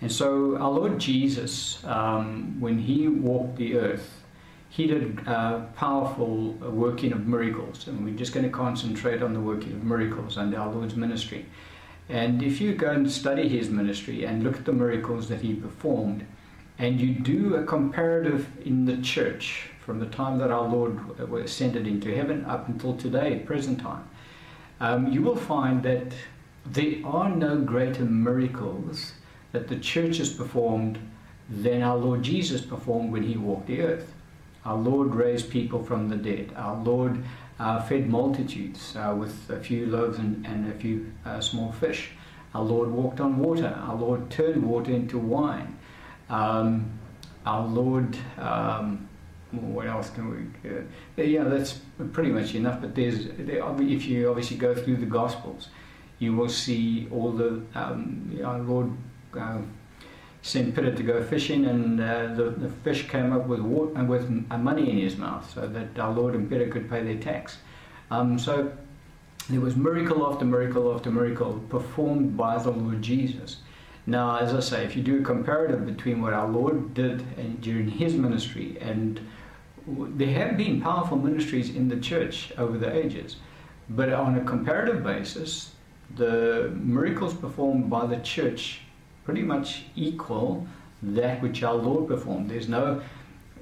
And 0.01 0.11
so, 0.11 0.57
our 0.57 0.71
Lord 0.71 0.99
Jesus, 0.99 1.85
um, 1.85 2.59
when 2.59 2.79
he 2.79 3.09
walked 3.09 3.57
the 3.57 3.77
earth, 3.77 4.23
he 4.71 4.87
did 4.87 5.23
powerful 5.25 6.53
working 6.53 7.13
of 7.13 7.27
miracles. 7.27 7.87
And 7.87 8.05
we're 8.05 8.17
just 8.17 8.33
going 8.33 8.47
to 8.47 8.53
concentrate 8.53 9.23
on 9.23 9.35
the 9.35 9.41
working 9.41 9.73
of 9.73 9.85
miracles 9.85 10.39
under 10.39 10.59
our 10.59 10.73
Lord's 10.73 10.97
ministry. 10.97 11.45
And 12.09 12.43
if 12.43 12.61
you 12.61 12.75
go 12.75 12.91
and 12.91 13.11
study 13.11 13.49
his 13.49 13.69
ministry 13.69 14.25
and 14.25 14.43
look 14.43 14.57
at 14.57 14.65
the 14.65 14.73
miracles 14.73 15.29
that 15.29 15.43
he 15.43 15.55
performed, 15.55 16.25
and 16.79 16.99
you 16.99 17.13
do 17.15 17.57
a 17.57 17.65
comparative 17.65 18.49
in 18.65 18.87
the 18.87 18.97
church 19.03 19.71
from 19.91 19.99
the 19.99 20.07
time 20.07 20.39
that 20.39 20.53
our 20.53 20.69
Lord 20.69 21.01
ascended 21.45 21.85
into 21.85 22.15
heaven 22.15 22.45
up 22.45 22.69
until 22.69 22.97
today, 22.97 23.41
present 23.45 23.81
time, 23.81 24.09
um, 24.79 25.09
you 25.09 25.21
will 25.21 25.35
find 25.35 25.83
that 25.83 26.13
there 26.65 27.05
are 27.05 27.29
no 27.29 27.59
greater 27.59 28.05
miracles 28.05 29.15
that 29.51 29.67
the 29.67 29.75
church 29.75 30.19
has 30.19 30.33
performed 30.33 31.01
than 31.49 31.83
our 31.83 31.97
Lord 31.97 32.23
Jesus 32.23 32.61
performed 32.61 33.11
when 33.11 33.25
he 33.25 33.37
walked 33.37 33.67
the 33.67 33.83
earth. 33.83 34.15
Our 34.65 34.77
Lord 34.77 35.13
raised 35.13 35.51
people 35.51 35.83
from 35.83 36.09
the 36.09 36.15
dead. 36.15 36.53
Our 36.55 36.81
Lord 36.81 37.25
uh, 37.59 37.83
fed 37.83 38.09
multitudes 38.09 38.95
uh, 38.95 39.17
with 39.19 39.51
a 39.51 39.59
few 39.59 39.87
loaves 39.87 40.19
and, 40.19 40.47
and 40.47 40.71
a 40.71 40.75
few 40.77 41.13
uh, 41.25 41.41
small 41.41 41.73
fish. 41.73 42.11
Our 42.55 42.63
Lord 42.63 42.93
walked 42.93 43.19
on 43.19 43.39
water. 43.39 43.77
Our 43.89 43.97
Lord 43.97 44.31
turned 44.31 44.63
water 44.63 44.93
into 44.93 45.19
wine. 45.19 45.77
Um, 46.29 46.93
our 47.45 47.67
Lord 47.67 48.17
um, 48.39 49.09
what 49.53 49.87
else 49.87 50.11
can 50.11 50.31
we? 50.31 50.71
Uh, 50.71 51.23
yeah, 51.23 51.45
that's 51.45 51.81
pretty 52.13 52.31
much 52.31 52.55
enough. 52.55 52.81
But 52.81 52.95
there's, 52.95 53.27
there, 53.39 53.65
if 53.83 54.07
you 54.07 54.29
obviously 54.29 54.57
go 54.57 54.75
through 54.75 54.97
the 54.97 55.07
Gospels, 55.07 55.69
you 56.19 56.35
will 56.37 56.49
see 56.49 57.09
all 57.11 57.33
the 57.33 57.63
um, 57.75 58.39
our 58.45 58.59
Lord 58.59 58.93
uh, 59.39 59.59
sent 60.43 60.75
Peter 60.75 60.95
to 60.95 61.03
go 61.03 61.23
fishing, 61.23 61.67
and 61.67 62.01
uh, 62.01 62.35
the, 62.35 62.51
the, 62.51 62.69
fish 62.69 63.09
came 63.09 63.33
up 63.33 63.47
with 63.47 63.61
water, 63.61 64.05
with 64.05 64.31
money 64.51 64.91
in 64.91 64.99
his 64.99 65.17
mouth, 65.17 65.51
so 65.53 65.67
that 65.67 65.99
our 65.99 66.13
Lord 66.13 66.35
and 66.35 66.49
Peter 66.49 66.69
could 66.69 66.89
pay 66.89 67.03
their 67.03 67.19
tax. 67.19 67.59
Um, 68.11 68.39
so 68.39 68.73
there 69.49 69.61
was 69.61 69.77
miracle 69.77 70.27
after 70.27 70.45
miracle 70.45 70.95
after 70.95 71.11
miracle 71.11 71.61
performed 71.69 72.37
by 72.37 72.59
the 72.59 72.71
Lord 72.71 73.03
Jesus. 73.03 73.59
Now, 74.11 74.39
as 74.39 74.53
I 74.53 74.59
say, 74.59 74.85
if 74.85 74.97
you 74.97 75.05
do 75.05 75.21
a 75.21 75.23
comparative 75.23 75.87
between 75.87 76.21
what 76.21 76.33
our 76.33 76.49
Lord 76.49 76.95
did 76.95 77.25
and 77.37 77.61
during 77.61 77.89
his 77.89 78.15
ministry, 78.15 78.77
and 78.81 79.21
there 79.87 80.33
have 80.33 80.57
been 80.57 80.81
powerful 80.81 81.17
ministries 81.17 81.77
in 81.77 81.87
the 81.87 81.97
church 81.97 82.53
over 82.59 82.77
the 82.77 82.93
ages, 82.93 83.37
but 83.89 84.13
on 84.13 84.37
a 84.37 84.45
comparative 84.45 85.05
basis, 85.05 85.75
the 86.17 86.73
miracles 86.75 87.35
performed 87.35 87.89
by 87.89 88.05
the 88.05 88.17
church 88.17 88.81
pretty 89.25 89.43
much 89.43 89.85
equal 89.95 90.67
that 91.03 91.41
which 91.41 91.63
our 91.63 91.77
Lord 91.77 92.09
performed. 92.09 92.51
There's 92.51 92.69
no, 92.69 93.01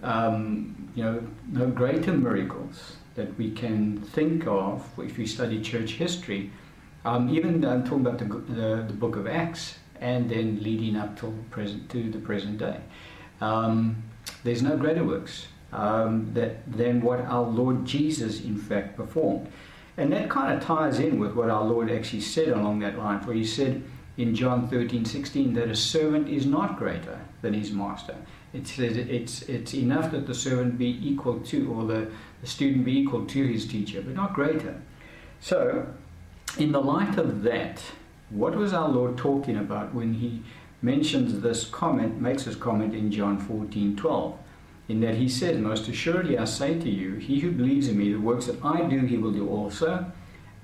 um, 0.02 0.90
you 0.94 1.04
know, 1.04 1.22
no 1.52 1.66
greater 1.66 2.14
miracles 2.14 2.96
that 3.16 3.36
we 3.36 3.50
can 3.50 4.00
think 4.00 4.46
of 4.46 4.82
if 4.98 5.18
we 5.18 5.26
study 5.26 5.60
church 5.60 5.92
history. 5.92 6.50
Um, 7.04 7.28
even 7.28 7.62
I'm 7.66 7.84
talking 7.84 8.06
about 8.06 8.18
the, 8.18 8.24
the, 8.24 8.84
the, 8.88 8.94
book 8.94 9.16
of 9.16 9.26
Acts 9.26 9.78
and 10.00 10.30
then 10.30 10.62
leading 10.62 10.96
up 10.96 11.18
to 11.20 11.32
present 11.50 11.88
to 11.90 12.10
the 12.10 12.18
present 12.18 12.58
day. 12.58 12.80
Um, 13.40 14.02
there's 14.44 14.62
no 14.62 14.76
greater 14.76 15.04
works 15.04 15.46
um, 15.72 16.30
that 16.34 16.70
than 16.70 17.00
what 17.00 17.20
our 17.20 17.42
Lord 17.42 17.84
Jesus 17.84 18.40
in 18.40 18.56
fact 18.56 18.96
performed. 18.96 19.50
And 19.96 20.12
that 20.12 20.30
kind 20.30 20.56
of 20.56 20.62
ties 20.62 21.00
in 21.00 21.18
with 21.18 21.34
what 21.34 21.50
our 21.50 21.64
Lord 21.64 21.90
actually 21.90 22.20
said 22.20 22.48
along 22.48 22.78
that 22.80 22.96
line, 22.96 23.20
for 23.20 23.32
he 23.32 23.44
said 23.44 23.82
in 24.16 24.34
John 24.34 24.68
13, 24.68 25.04
16 25.04 25.54
that 25.54 25.68
a 25.68 25.76
servant 25.76 26.28
is 26.28 26.46
not 26.46 26.78
greater 26.78 27.20
than 27.42 27.54
his 27.54 27.72
master. 27.72 28.16
It 28.52 28.66
says 28.66 28.96
it's, 28.96 29.42
it's 29.42 29.74
enough 29.74 30.10
that 30.12 30.26
the 30.26 30.34
servant 30.34 30.78
be 30.78 30.98
equal 31.02 31.40
to, 31.40 31.72
or 31.72 31.84
the, 31.84 32.10
the 32.40 32.46
student 32.46 32.84
be 32.84 32.98
equal 32.98 33.26
to 33.26 33.46
his 33.46 33.66
teacher, 33.66 34.00
but 34.00 34.14
not 34.14 34.34
greater. 34.34 34.80
So, 35.40 35.86
in 36.58 36.72
the 36.72 36.80
light 36.80 37.18
of 37.18 37.42
that, 37.42 37.82
what 38.30 38.54
was 38.54 38.72
our 38.72 38.88
Lord 38.88 39.16
talking 39.16 39.56
about 39.56 39.94
when 39.94 40.14
he 40.14 40.42
mentions 40.82 41.40
this 41.40 41.64
comment, 41.64 42.20
makes 42.20 42.44
this 42.44 42.56
comment 42.56 42.94
in 42.94 43.10
John 43.10 43.38
14, 43.38 43.96
12? 43.96 44.38
in 44.88 45.00
that 45.00 45.16
he 45.16 45.28
said, 45.28 45.60
Most 45.60 45.86
assuredly 45.88 46.38
I 46.38 46.44
say 46.44 46.78
to 46.78 46.88
you, 46.88 47.16
he 47.16 47.40
who 47.40 47.52
believes 47.52 47.88
in 47.88 47.98
me, 47.98 48.12
the 48.12 48.18
works 48.18 48.46
that 48.46 48.64
I 48.64 48.82
do, 48.82 49.00
he 49.00 49.18
will 49.18 49.32
do 49.32 49.48
also, 49.48 50.10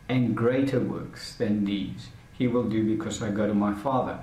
and 0.08 0.36
greater 0.36 0.80
works 0.80 1.34
than 1.34 1.64
these 1.64 2.08
he 2.36 2.48
will 2.48 2.64
do 2.64 2.84
because 2.96 3.22
I 3.22 3.30
go 3.30 3.46
to 3.46 3.54
my 3.54 3.74
Father. 3.74 4.18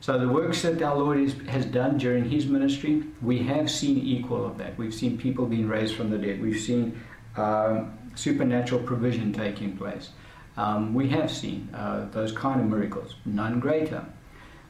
So 0.00 0.18
the 0.18 0.28
works 0.28 0.62
that 0.62 0.82
our 0.82 0.96
Lord 0.96 1.18
is, 1.18 1.34
has 1.48 1.64
done 1.64 1.96
during 1.96 2.28
his 2.28 2.46
ministry, 2.46 3.04
we 3.20 3.38
have 3.44 3.70
seen 3.70 3.98
equal 3.98 4.44
of 4.44 4.58
that. 4.58 4.76
We've 4.76 4.92
seen 4.92 5.16
people 5.16 5.46
being 5.46 5.68
raised 5.68 5.94
from 5.94 6.10
the 6.10 6.18
dead. 6.18 6.42
We've 6.42 6.60
seen 6.60 7.00
um, 7.36 7.96
supernatural 8.16 8.82
provision 8.82 9.32
taking 9.32 9.76
place. 9.76 10.10
Um, 10.56 10.94
we 10.94 11.08
have 11.08 11.30
seen 11.30 11.68
uh, 11.74 12.08
those 12.12 12.32
kind 12.32 12.60
of 12.60 12.66
miracles, 12.66 13.14
none 13.24 13.58
greater. 13.60 14.04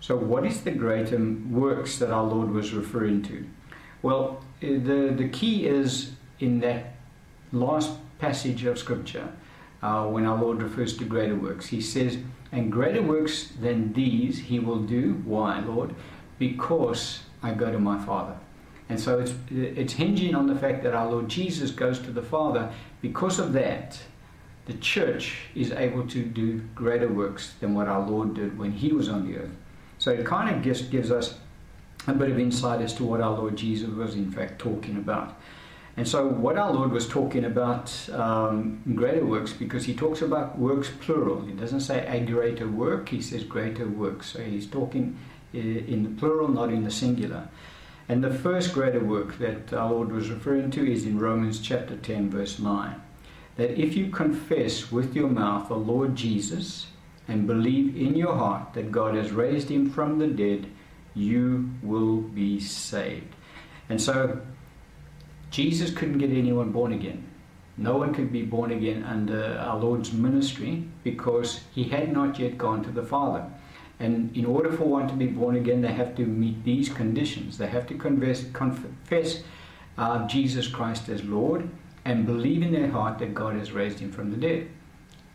So, 0.00 0.16
what 0.16 0.44
is 0.44 0.62
the 0.62 0.70
greater 0.70 1.18
works 1.50 1.98
that 1.98 2.10
our 2.10 2.24
Lord 2.24 2.50
was 2.50 2.72
referring 2.72 3.22
to? 3.22 3.46
Well, 4.02 4.44
the, 4.60 5.14
the 5.16 5.28
key 5.28 5.66
is 5.66 6.12
in 6.40 6.60
that 6.60 6.94
last 7.52 7.92
passage 8.18 8.64
of 8.64 8.78
Scripture 8.78 9.28
uh, 9.82 10.06
when 10.06 10.26
our 10.26 10.40
Lord 10.40 10.62
refers 10.62 10.96
to 10.98 11.04
greater 11.04 11.34
works. 11.34 11.66
He 11.66 11.80
says, 11.80 12.18
And 12.50 12.70
greater 12.70 13.02
works 13.02 13.48
than 13.60 13.92
these 13.92 14.38
he 14.38 14.58
will 14.58 14.82
do. 14.82 15.22
Why, 15.24 15.60
Lord? 15.60 15.94
Because 16.38 17.20
I 17.42 17.52
go 17.52 17.70
to 17.70 17.78
my 17.78 18.04
Father. 18.04 18.36
And 18.88 19.00
so 19.00 19.18
it's, 19.20 19.34
it's 19.50 19.94
hinging 19.94 20.34
on 20.34 20.46
the 20.46 20.56
fact 20.56 20.82
that 20.82 20.94
our 20.94 21.10
Lord 21.10 21.28
Jesus 21.28 21.70
goes 21.70 21.98
to 22.00 22.10
the 22.10 22.22
Father. 22.22 22.70
Because 23.00 23.38
of 23.38 23.52
that, 23.54 24.00
the 24.66 24.74
church 24.74 25.48
is 25.54 25.72
able 25.72 26.06
to 26.08 26.24
do 26.24 26.60
greater 26.74 27.08
works 27.08 27.54
than 27.60 27.74
what 27.74 27.88
our 27.88 28.06
Lord 28.06 28.34
did 28.34 28.58
when 28.58 28.72
he 28.72 28.92
was 28.92 29.08
on 29.08 29.26
the 29.26 29.38
earth. 29.38 29.50
So 29.98 30.10
it 30.10 30.24
kind 30.24 30.54
of 30.54 30.62
just 30.62 30.90
gives 30.90 31.10
us 31.10 31.34
a 32.06 32.12
bit 32.12 32.30
of 32.30 32.38
insight 32.38 32.80
as 32.80 32.94
to 32.94 33.04
what 33.04 33.20
our 33.20 33.36
Lord 33.36 33.56
Jesus 33.56 33.88
was 33.88 34.14
in 34.14 34.30
fact 34.30 34.58
talking 34.58 34.96
about. 34.96 35.36
And 35.96 36.08
so, 36.08 36.26
what 36.26 36.56
our 36.56 36.72
Lord 36.72 36.90
was 36.90 37.06
talking 37.06 37.44
about 37.44 38.08
um, 38.10 38.82
greater 38.94 39.26
works, 39.26 39.52
because 39.52 39.84
he 39.84 39.94
talks 39.94 40.22
about 40.22 40.58
works 40.58 40.90
plural. 41.00 41.42
He 41.42 41.52
doesn't 41.52 41.80
say 41.80 42.06
a 42.06 42.24
greater 42.24 42.66
work, 42.66 43.10
he 43.10 43.20
says 43.20 43.44
greater 43.44 43.86
works. 43.86 44.28
So, 44.28 44.40
he's 44.40 44.66
talking 44.66 45.18
in 45.52 46.02
the 46.02 46.08
plural, 46.18 46.48
not 46.48 46.70
in 46.70 46.84
the 46.84 46.90
singular. 46.90 47.46
And 48.08 48.24
the 48.24 48.32
first 48.32 48.72
greater 48.72 49.04
work 49.04 49.38
that 49.38 49.72
our 49.74 49.90
Lord 49.90 50.12
was 50.12 50.30
referring 50.30 50.70
to 50.72 50.90
is 50.90 51.04
in 51.04 51.18
Romans 51.18 51.60
chapter 51.60 51.96
10, 51.96 52.30
verse 52.30 52.58
9. 52.58 53.00
That 53.56 53.78
if 53.78 53.94
you 53.94 54.10
confess 54.10 54.90
with 54.90 55.14
your 55.14 55.28
mouth 55.28 55.68
the 55.68 55.74
Lord 55.74 56.16
Jesus 56.16 56.86
and 57.28 57.46
believe 57.46 57.96
in 57.96 58.14
your 58.14 58.34
heart 58.34 58.72
that 58.74 58.90
God 58.90 59.14
has 59.14 59.30
raised 59.30 59.68
him 59.68 59.90
from 59.90 60.18
the 60.18 60.26
dead, 60.26 60.66
you 61.14 61.70
will 61.82 62.16
be 62.16 62.58
saved. 62.60 63.34
And 63.88 64.00
so 64.00 64.40
Jesus 65.50 65.90
couldn't 65.90 66.18
get 66.18 66.30
anyone 66.30 66.72
born 66.72 66.92
again. 66.92 67.24
No 67.76 67.96
one 67.96 68.14
could 68.14 68.32
be 68.32 68.42
born 68.42 68.70
again 68.70 69.02
under 69.04 69.58
our 69.58 69.78
Lord's 69.78 70.12
ministry 70.12 70.84
because 71.04 71.60
he 71.74 71.84
had 71.84 72.12
not 72.12 72.38
yet 72.38 72.58
gone 72.58 72.82
to 72.84 72.90
the 72.90 73.02
Father. 73.02 73.44
And 73.98 74.36
in 74.36 74.44
order 74.44 74.72
for 74.72 74.84
one 74.84 75.08
to 75.08 75.14
be 75.14 75.26
born 75.26 75.56
again, 75.56 75.80
they 75.80 75.92
have 75.92 76.16
to 76.16 76.26
meet 76.26 76.64
these 76.64 76.88
conditions. 76.88 77.58
They 77.58 77.68
have 77.68 77.86
to 77.86 77.94
confess, 77.94 78.44
confess 78.52 79.42
uh, 79.96 80.26
Jesus 80.26 80.66
Christ 80.66 81.08
as 81.08 81.22
Lord 81.24 81.68
and 82.04 82.26
believe 82.26 82.62
in 82.62 82.72
their 82.72 82.88
heart 82.88 83.18
that 83.18 83.34
God 83.34 83.54
has 83.54 83.72
raised 83.72 83.98
him 83.98 84.10
from 84.10 84.30
the 84.30 84.36
dead. 84.36 84.68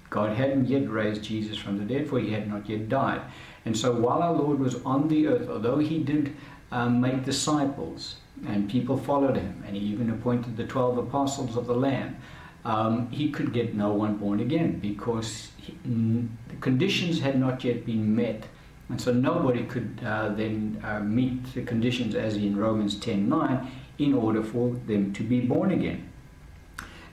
God 0.10 0.36
hadn't 0.36 0.68
yet 0.68 0.90
raised 0.90 1.24
Jesus 1.24 1.58
from 1.58 1.78
the 1.78 1.86
dead, 1.86 2.08
for 2.08 2.20
he 2.20 2.32
had 2.32 2.48
not 2.50 2.70
yet 2.70 2.90
died. 2.90 3.22
And 3.66 3.78
so 3.78 3.94
while 3.94 4.24
our 4.24 4.34
Lord 4.34 4.60
was 4.60 4.82
on 4.84 5.08
the 5.08 5.28
earth, 5.28 5.50
although 5.50 5.80
he 5.80 6.00
did 6.00 6.36
um, 6.72 7.02
make 7.02 7.26
disciples 7.26 8.18
and 8.46 8.70
people 8.70 8.98
followed 8.98 9.36
him, 9.36 9.64
and 9.66 9.76
he 9.76 9.82
even 9.84 10.10
appointed 10.10 10.56
the 10.56 10.66
12 10.66 10.98
apostles 11.00 11.58
of 11.58 11.68
the 11.68 11.74
Lamb, 11.74 12.18
um, 12.64 13.10
he 13.12 13.30
could 13.32 13.54
get 13.54 13.74
no 13.74 13.94
one 13.94 14.18
born 14.18 14.40
again 14.40 14.80
because 14.80 15.52
he, 15.58 15.74
mm, 15.88 16.28
the 16.50 16.56
conditions 16.58 17.20
had 17.20 17.40
not 17.40 17.64
yet 17.64 17.86
been 17.86 18.16
met. 18.16 18.46
And 18.90 19.02
so 19.02 19.12
nobody 19.12 19.66
could 19.66 20.00
uh, 20.06 20.30
then 20.30 20.82
uh, 20.84 21.00
meet 21.00 21.54
the 21.54 21.64
conditions 21.64 22.16
as 22.16 22.36
in 22.36 22.56
Romans 22.56 22.96
10:9 22.96 23.68
in 23.98 24.14
order 24.14 24.44
for 24.44 24.76
them 24.86 25.12
to 25.14 25.24
be 25.24 25.42
born 25.42 25.72
again. 25.72 26.10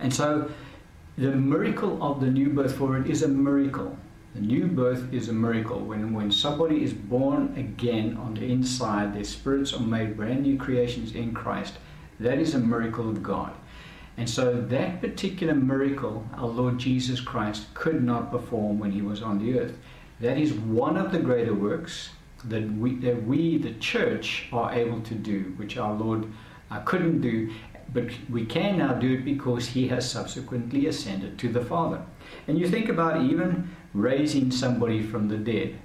And 0.01 0.13
so 0.13 0.51
the 1.17 1.31
miracle 1.31 2.03
of 2.03 2.21
the 2.21 2.27
new 2.27 2.51
birth 2.51 2.77
for 2.77 2.97
it 2.99 3.07
is 3.07 3.23
a 3.23 3.29
miracle. 3.29 3.97
The 4.35 4.41
new 4.41 4.67
birth 4.67 5.13
is 5.13 5.29
a 5.29 5.33
miracle. 5.33 5.79
When, 5.79 6.13
when 6.13 6.33
somebody 6.33 6.83
is 6.83 6.93
born 6.93 7.55
again 7.57 8.17
on 8.17 8.35
the 8.35 8.51
inside, 8.51 9.15
their 9.15 9.25
spirits 9.25 9.73
are 9.73 9.81
made 9.81 10.17
brand 10.17 10.43
new 10.43 10.59
creations 10.59 11.15
in 11.15 11.33
Christ. 11.33 11.75
That 12.19 12.39
is 12.39 12.55
a 12.55 12.59
miracle 12.59 13.09
of 13.09 13.23
God. 13.23 13.53
And 14.17 14.29
so 14.29 14.61
that 14.61 15.01
particular 15.01 15.55
miracle, 15.55 16.27
our 16.35 16.47
Lord 16.47 16.79
Jesus 16.79 17.21
Christ 17.21 17.73
could 17.75 18.03
not 18.03 18.31
perform 18.31 18.79
when 18.79 18.93
he 18.93 19.03
was 19.03 19.23
on 19.23 19.39
the 19.39 19.59
earth. 19.59 19.77
That 20.21 20.39
is 20.39 20.53
one 20.53 20.97
of 20.97 21.11
the 21.11 21.19
greater 21.19 21.55
works 21.55 22.11
that 22.45 22.71
we, 22.73 22.97
that 22.97 23.25
we 23.25 23.59
the 23.59 23.75
church, 23.75 24.49
are 24.53 24.73
able 24.73 25.01
to 25.03 25.15
do, 25.15 25.55
which 25.57 25.77
our 25.77 25.95
Lord 25.95 26.27
uh, 26.71 26.81
couldn't 26.81 27.21
do. 27.21 27.53
But 27.95 28.07
we 28.29 28.45
can 28.45 28.79
now 28.79 28.93
do 28.95 29.15
it 29.15 29.25
because 29.25 29.69
he 29.69 29.89
has 29.89 30.11
subsequently 30.11 30.89
ascended 30.89 31.39
to 31.39 31.49
the 31.49 31.65
Father. 31.65 32.03
And 32.49 32.59
you 32.59 32.69
think 32.69 32.89
about 32.89 33.23
even 33.23 33.71
raising 33.95 34.51
somebody 34.51 35.01
from 35.01 35.29
the 35.29 35.39
dead. 35.39 35.79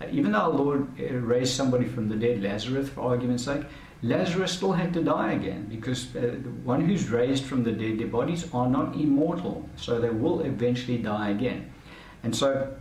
Uh, 0.00 0.06
even 0.12 0.32
though 0.32 0.38
our 0.38 0.50
Lord 0.50 0.88
uh, 1.00 1.14
raised 1.14 1.54
somebody 1.54 1.86
from 1.86 2.08
the 2.08 2.16
dead, 2.16 2.42
Lazarus, 2.42 2.88
for 2.88 3.00
argument's 3.00 3.44
sake, 3.44 3.64
Lazarus 4.02 4.52
still 4.52 4.72
had 4.72 4.92
to 4.94 5.02
die 5.02 5.32
again 5.32 5.66
because 5.68 6.14
uh, 6.14 6.20
the 6.20 6.50
one 6.64 6.82
who's 6.82 7.08
raised 7.08 7.44
from 7.44 7.64
the 7.64 7.72
dead, 7.72 7.98
their 7.98 8.06
bodies 8.06 8.48
are 8.52 8.68
not 8.68 8.94
immortal, 8.94 9.68
so 9.76 9.98
they 9.98 10.10
will 10.10 10.42
eventually 10.42 10.98
die 10.98 11.30
again. 11.30 11.72
And 12.22 12.36
so 12.36 12.76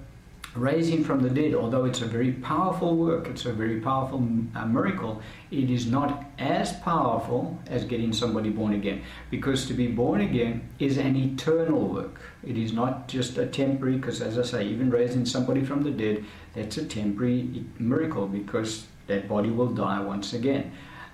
raising 0.56 1.04
from 1.04 1.22
the 1.22 1.30
dead, 1.30 1.54
although 1.54 1.86
it's 1.86 2.02
a 2.02 2.06
very 2.06 2.32
powerful 2.32 2.96
work, 2.96 3.28
it's 3.28 3.46
a 3.46 3.52
very 3.52 3.82
powerful 3.82 4.26
uh, 4.56 4.66
miracle, 4.66 5.22
it 5.52 5.70
is 5.70 5.86
not 5.86 6.26
as 6.40 6.74
powerful 6.80 7.60
as 7.68 7.84
getting 7.84 8.14
somebody 8.14 8.50
born 8.50 8.74
again. 8.74 9.04
Because 9.30 9.68
to 9.68 9.74
be 9.74 9.88
born 9.88 10.22
again 10.22 10.68
is 10.80 10.98
an 10.98 11.16
eternal 11.16 11.88
work. 11.88 12.22
It 12.44 12.58
is 12.58 12.72
not 12.72 13.08
just 13.08 13.38
a 13.38 13.46
temporary, 13.46 13.98
because 13.98 14.22
as 14.22 14.40
I 14.40 14.44
say, 14.44 14.68
even 14.68 14.90
raising 14.90 15.26
somebody 15.26 15.64
from 15.64 15.84
the 15.84 15.92
dead, 15.92 16.24
that's 16.54 16.78
a 16.78 16.86
temporary 16.86 17.66
miracle 17.78 18.28
because 18.28 18.88
that 19.08 19.28
body 19.28 19.50
will 19.50 19.74
die 19.74 20.00
once 20.00 20.34
again. 20.34 20.72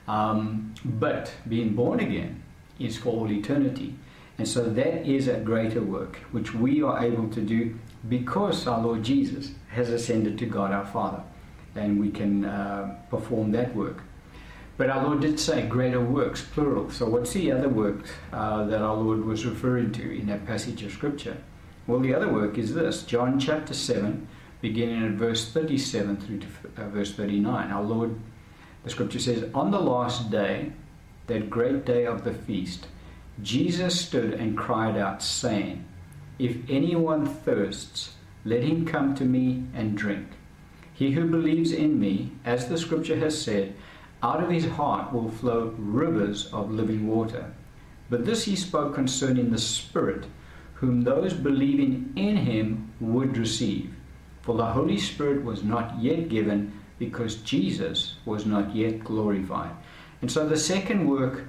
Um, 0.07 0.73
but 0.85 1.33
being 1.47 1.75
born 1.75 1.99
again 1.99 2.43
is 2.79 2.97
for 2.97 3.09
all 3.09 3.31
eternity. 3.31 3.95
And 4.41 4.47
so 4.47 4.63
that 4.63 5.05
is 5.05 5.27
a 5.27 5.37
greater 5.37 5.83
work, 5.83 6.15
which 6.31 6.51
we 6.51 6.81
are 6.81 7.03
able 7.03 7.29
to 7.29 7.41
do 7.41 7.77
because 8.09 8.65
our 8.65 8.81
Lord 8.81 9.03
Jesus 9.03 9.51
has 9.69 9.89
ascended 9.91 10.39
to 10.39 10.47
God 10.47 10.71
our 10.71 10.83
Father, 10.83 11.21
and 11.75 11.99
we 11.99 12.09
can 12.09 12.45
uh, 12.45 12.97
perform 13.11 13.51
that 13.51 13.75
work. 13.75 14.01
But 14.77 14.89
our 14.89 15.05
Lord 15.05 15.21
did 15.21 15.39
say 15.39 15.67
greater 15.67 16.01
works, 16.01 16.41
plural. 16.41 16.89
So, 16.89 17.05
what's 17.07 17.33
the 17.33 17.51
other 17.51 17.69
work 17.69 18.03
uh, 18.33 18.65
that 18.65 18.81
our 18.81 18.95
Lord 18.95 19.25
was 19.25 19.45
referring 19.45 19.91
to 19.91 20.19
in 20.19 20.25
that 20.25 20.47
passage 20.47 20.81
of 20.81 20.91
Scripture? 20.91 21.37
Well, 21.85 21.99
the 21.99 22.15
other 22.15 22.33
work 22.33 22.57
is 22.57 22.73
this 22.73 23.03
John 23.03 23.39
chapter 23.39 23.75
7, 23.75 24.27
beginning 24.59 25.05
at 25.05 25.11
verse 25.11 25.51
37 25.51 26.17
through 26.17 26.39
to 26.39 26.47
uh, 26.77 26.89
verse 26.89 27.13
39. 27.13 27.69
Our 27.69 27.83
Lord, 27.83 28.19
the 28.83 28.89
scripture 28.89 29.19
says, 29.19 29.45
On 29.53 29.69
the 29.69 29.79
last 29.79 30.31
day, 30.31 30.71
that 31.27 31.51
great 31.51 31.85
day 31.85 32.07
of 32.07 32.23
the 32.23 32.33
feast, 32.33 32.87
Jesus 33.41 33.99
stood 33.99 34.33
and 34.33 34.57
cried 34.57 34.97
out, 34.97 35.23
saying, 35.23 35.85
If 36.37 36.57
anyone 36.69 37.25
thirsts, 37.25 38.13
let 38.45 38.63
him 38.63 38.85
come 38.85 39.15
to 39.15 39.25
me 39.25 39.63
and 39.73 39.97
drink. 39.97 40.27
He 40.93 41.11
who 41.11 41.25
believes 41.27 41.71
in 41.71 41.99
me, 41.99 42.31
as 42.45 42.67
the 42.67 42.77
scripture 42.77 43.17
has 43.17 43.39
said, 43.41 43.73
out 44.23 44.43
of 44.43 44.51
his 44.51 44.65
heart 44.65 45.11
will 45.11 45.29
flow 45.29 45.73
rivers 45.77 46.47
of 46.53 46.71
living 46.71 47.07
water. 47.07 47.51
But 48.09 48.25
this 48.25 48.43
he 48.43 48.55
spoke 48.55 48.93
concerning 48.93 49.49
the 49.49 49.57
Spirit, 49.57 50.25
whom 50.75 51.01
those 51.01 51.33
believing 51.33 52.13
in 52.15 52.37
him 52.37 52.91
would 52.99 53.37
receive. 53.37 53.93
For 54.41 54.55
the 54.55 54.65
Holy 54.65 54.97
Spirit 54.97 55.43
was 55.43 55.63
not 55.63 55.99
yet 55.99 56.29
given, 56.29 56.79
because 56.99 57.37
Jesus 57.37 58.15
was 58.25 58.45
not 58.45 58.75
yet 58.75 59.03
glorified. 59.03 59.71
And 60.21 60.31
so 60.31 60.47
the 60.47 60.57
second 60.57 61.07
work 61.07 61.47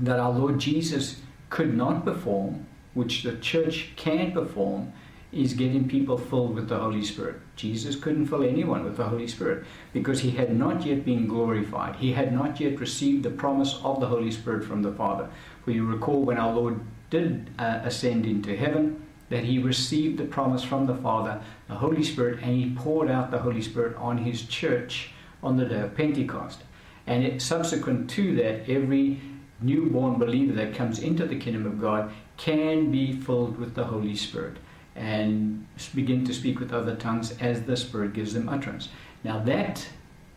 that 0.00 0.18
our 0.18 0.32
Lord 0.32 0.58
Jesus 0.58 1.20
could 1.50 1.76
not 1.76 2.04
perform, 2.04 2.66
which 2.94 3.22
the 3.22 3.36
church 3.36 3.90
can 3.96 4.32
perform, 4.32 4.92
is 5.32 5.52
getting 5.52 5.88
people 5.88 6.16
filled 6.16 6.54
with 6.54 6.68
the 6.68 6.78
Holy 6.78 7.04
Spirit. 7.04 7.36
Jesus 7.56 7.96
couldn't 7.96 8.26
fill 8.26 8.42
anyone 8.42 8.84
with 8.84 8.96
the 8.96 9.04
Holy 9.04 9.26
Spirit 9.26 9.64
because 9.92 10.20
he 10.20 10.30
had 10.30 10.56
not 10.56 10.86
yet 10.86 11.04
been 11.04 11.26
glorified. 11.26 11.96
He 11.96 12.12
had 12.12 12.32
not 12.32 12.60
yet 12.60 12.78
received 12.80 13.22
the 13.22 13.30
promise 13.30 13.78
of 13.82 14.00
the 14.00 14.06
Holy 14.06 14.30
Spirit 14.30 14.64
from 14.64 14.82
the 14.82 14.92
Father. 14.92 15.28
For 15.64 15.72
you 15.72 15.84
recall 15.84 16.22
when 16.22 16.38
our 16.38 16.52
Lord 16.52 16.80
did 17.10 17.50
uh, 17.58 17.80
ascend 17.82 18.24
into 18.24 18.56
heaven, 18.56 19.02
that 19.28 19.44
he 19.44 19.58
received 19.58 20.18
the 20.18 20.24
promise 20.24 20.62
from 20.62 20.86
the 20.86 20.94
Father, 20.94 21.40
the 21.68 21.74
Holy 21.74 22.04
Spirit, 22.04 22.40
and 22.42 22.54
he 22.54 22.70
poured 22.74 23.10
out 23.10 23.30
the 23.30 23.38
Holy 23.38 23.62
Spirit 23.62 23.96
on 23.96 24.18
his 24.18 24.42
church 24.42 25.10
on 25.42 25.56
the 25.56 25.64
day 25.64 25.80
of 25.80 25.94
Pentecost. 25.96 26.62
And 27.06 27.24
it, 27.24 27.42
subsequent 27.42 28.08
to 28.10 28.36
that, 28.36 28.68
every 28.68 29.20
newborn 29.60 30.18
believer 30.18 30.52
that 30.52 30.74
comes 30.74 30.98
into 30.98 31.26
the 31.26 31.36
kingdom 31.36 31.66
of 31.66 31.80
God 31.80 32.12
can 32.36 32.90
be 32.90 33.12
filled 33.12 33.58
with 33.58 33.74
the 33.74 33.84
Holy 33.84 34.14
Spirit 34.14 34.56
and 34.94 35.66
begin 35.94 36.24
to 36.24 36.34
speak 36.34 36.58
with 36.58 36.72
other 36.72 36.96
tongues 36.96 37.36
as 37.38 37.62
the 37.62 37.76
Spirit 37.76 38.12
gives 38.12 38.34
them 38.34 38.48
utterance. 38.48 38.88
Now, 39.24 39.38
that 39.40 39.86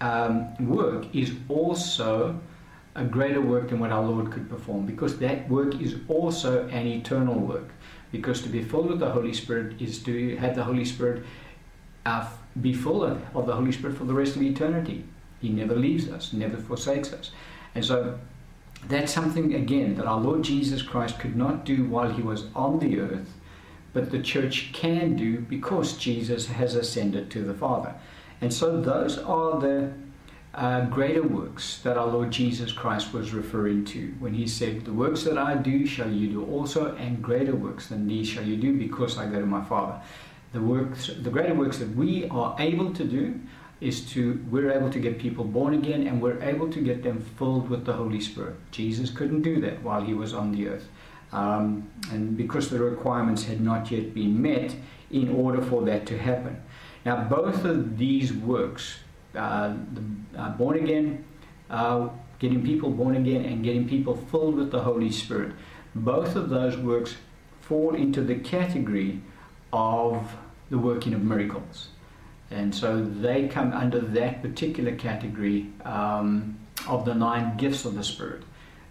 um, 0.01 0.55
work 0.67 1.13
is 1.13 1.33
also 1.47 2.39
a 2.95 3.05
greater 3.05 3.41
work 3.41 3.69
than 3.69 3.79
what 3.79 3.91
our 3.91 4.03
Lord 4.03 4.31
could 4.31 4.49
perform 4.49 4.85
because 4.85 5.19
that 5.19 5.49
work 5.49 5.79
is 5.81 5.95
also 6.07 6.67
an 6.69 6.87
eternal 6.87 7.39
work. 7.39 7.69
Because 8.11 8.41
to 8.41 8.49
be 8.49 8.63
filled 8.63 8.89
with 8.89 8.99
the 8.99 9.11
Holy 9.11 9.33
Spirit 9.33 9.81
is 9.81 10.01
to 10.03 10.35
have 10.37 10.55
the 10.55 10.63
Holy 10.63 10.83
Spirit 10.85 11.23
uh, 12.05 12.27
be 12.59 12.73
full 12.73 13.03
of, 13.03 13.23
of 13.35 13.45
the 13.45 13.53
Holy 13.53 13.71
Spirit 13.71 13.97
for 13.97 14.05
the 14.05 14.13
rest 14.13 14.35
of 14.35 14.41
eternity. 14.41 15.05
He 15.39 15.49
never 15.49 15.75
leaves 15.75 16.09
us, 16.09 16.33
never 16.33 16.57
forsakes 16.57 17.13
us. 17.13 17.31
And 17.75 17.85
so 17.85 18.17
that's 18.87 19.13
something, 19.13 19.53
again, 19.53 19.95
that 19.95 20.05
our 20.05 20.19
Lord 20.19 20.43
Jesus 20.43 20.81
Christ 20.81 21.19
could 21.19 21.35
not 21.35 21.65
do 21.65 21.85
while 21.85 22.11
he 22.11 22.21
was 22.21 22.47
on 22.55 22.79
the 22.79 22.99
earth 22.99 23.33
but 23.93 24.11
the 24.11 24.21
church 24.21 24.71
can 24.73 25.15
do 25.15 25.39
because 25.39 25.97
Jesus 25.97 26.47
has 26.47 26.75
ascended 26.75 27.29
to 27.31 27.43
the 27.43 27.53
Father. 27.53 27.95
And 28.41 28.53
so 28.53 28.79
those 28.79 29.17
are 29.17 29.59
the 29.59 29.91
uh, 30.53 30.85
greater 30.85 31.23
works 31.23 31.79
that 31.79 31.97
our 31.97 32.07
Lord 32.07 32.31
Jesus 32.31 32.71
Christ 32.71 33.13
was 33.13 33.33
referring 33.33 33.85
to 33.85 34.13
when 34.19 34.33
he 34.33 34.47
said, 34.47 34.85
The 34.85 34.93
works 34.93 35.23
that 35.23 35.37
I 35.37 35.55
do 35.55 35.85
shall 35.85 36.11
you 36.11 36.29
do 36.29 36.45
also, 36.45 36.95
and 36.95 37.21
greater 37.21 37.55
works 37.55 37.87
than 37.87 38.07
these 38.07 38.27
shall 38.27 38.43
you 38.43 38.57
do 38.57 38.77
because 38.77 39.17
I 39.17 39.27
go 39.27 39.39
to 39.39 39.45
my 39.45 39.63
Father. 39.63 39.99
The 40.53 40.61
works, 40.61 41.11
the 41.21 41.29
greater 41.29 41.53
works 41.53 41.77
that 41.77 41.95
we 41.95 42.27
are 42.29 42.55
able 42.59 42.93
to 42.93 43.03
do 43.03 43.39
is 43.81 44.01
to 44.11 44.43
we're 44.49 44.71
able 44.71 44.89
to 44.89 44.99
get 44.99 45.17
people 45.19 45.43
born 45.43 45.73
again 45.73 46.05
and 46.07 46.21
we're 46.21 46.41
able 46.41 46.69
to 46.69 46.81
get 46.81 47.03
them 47.03 47.21
filled 47.37 47.69
with 47.69 47.85
the 47.85 47.93
Holy 47.93 48.19
Spirit. 48.19 48.55
Jesus 48.71 49.09
couldn't 49.09 49.41
do 49.41 49.61
that 49.61 49.81
while 49.83 50.01
he 50.01 50.13
was 50.13 50.33
on 50.33 50.51
the 50.51 50.67
earth 50.67 50.87
um, 51.31 51.89
and 52.11 52.35
because 52.35 52.69
the 52.69 52.79
requirements 52.79 53.43
had 53.43 53.61
not 53.61 53.91
yet 53.91 54.13
been 54.13 54.41
met 54.41 54.75
in 55.11 55.29
order 55.29 55.61
for 55.61 55.83
that 55.83 56.05
to 56.07 56.17
happen. 56.17 56.61
Now, 57.05 57.23
both 57.23 57.65
of 57.65 57.97
these 57.97 58.33
works, 58.33 58.99
uh, 59.35 59.73
the, 59.93 60.39
uh, 60.39 60.49
born 60.51 60.77
again, 60.77 61.25
uh, 61.69 62.09
getting 62.39 62.63
people 62.63 62.89
born 62.89 63.15
again, 63.15 63.45
and 63.45 63.63
getting 63.63 63.87
people 63.87 64.15
filled 64.15 64.55
with 64.55 64.71
the 64.71 64.81
Holy 64.81 65.11
Spirit, 65.11 65.53
both 65.95 66.35
of 66.35 66.49
those 66.49 66.77
works 66.77 67.15
fall 67.61 67.95
into 67.95 68.21
the 68.21 68.35
category 68.35 69.21
of 69.71 70.35
the 70.69 70.77
working 70.77 71.13
of 71.13 71.21
miracles. 71.21 71.89
And 72.51 72.73
so 72.73 73.03
they 73.03 73.47
come 73.47 73.73
under 73.73 73.99
that 73.99 74.41
particular 74.41 74.95
category 74.95 75.67
um, 75.85 76.59
of 76.87 77.05
the 77.05 77.13
nine 77.13 77.57
gifts 77.57 77.85
of 77.85 77.95
the 77.95 78.03
Spirit 78.03 78.43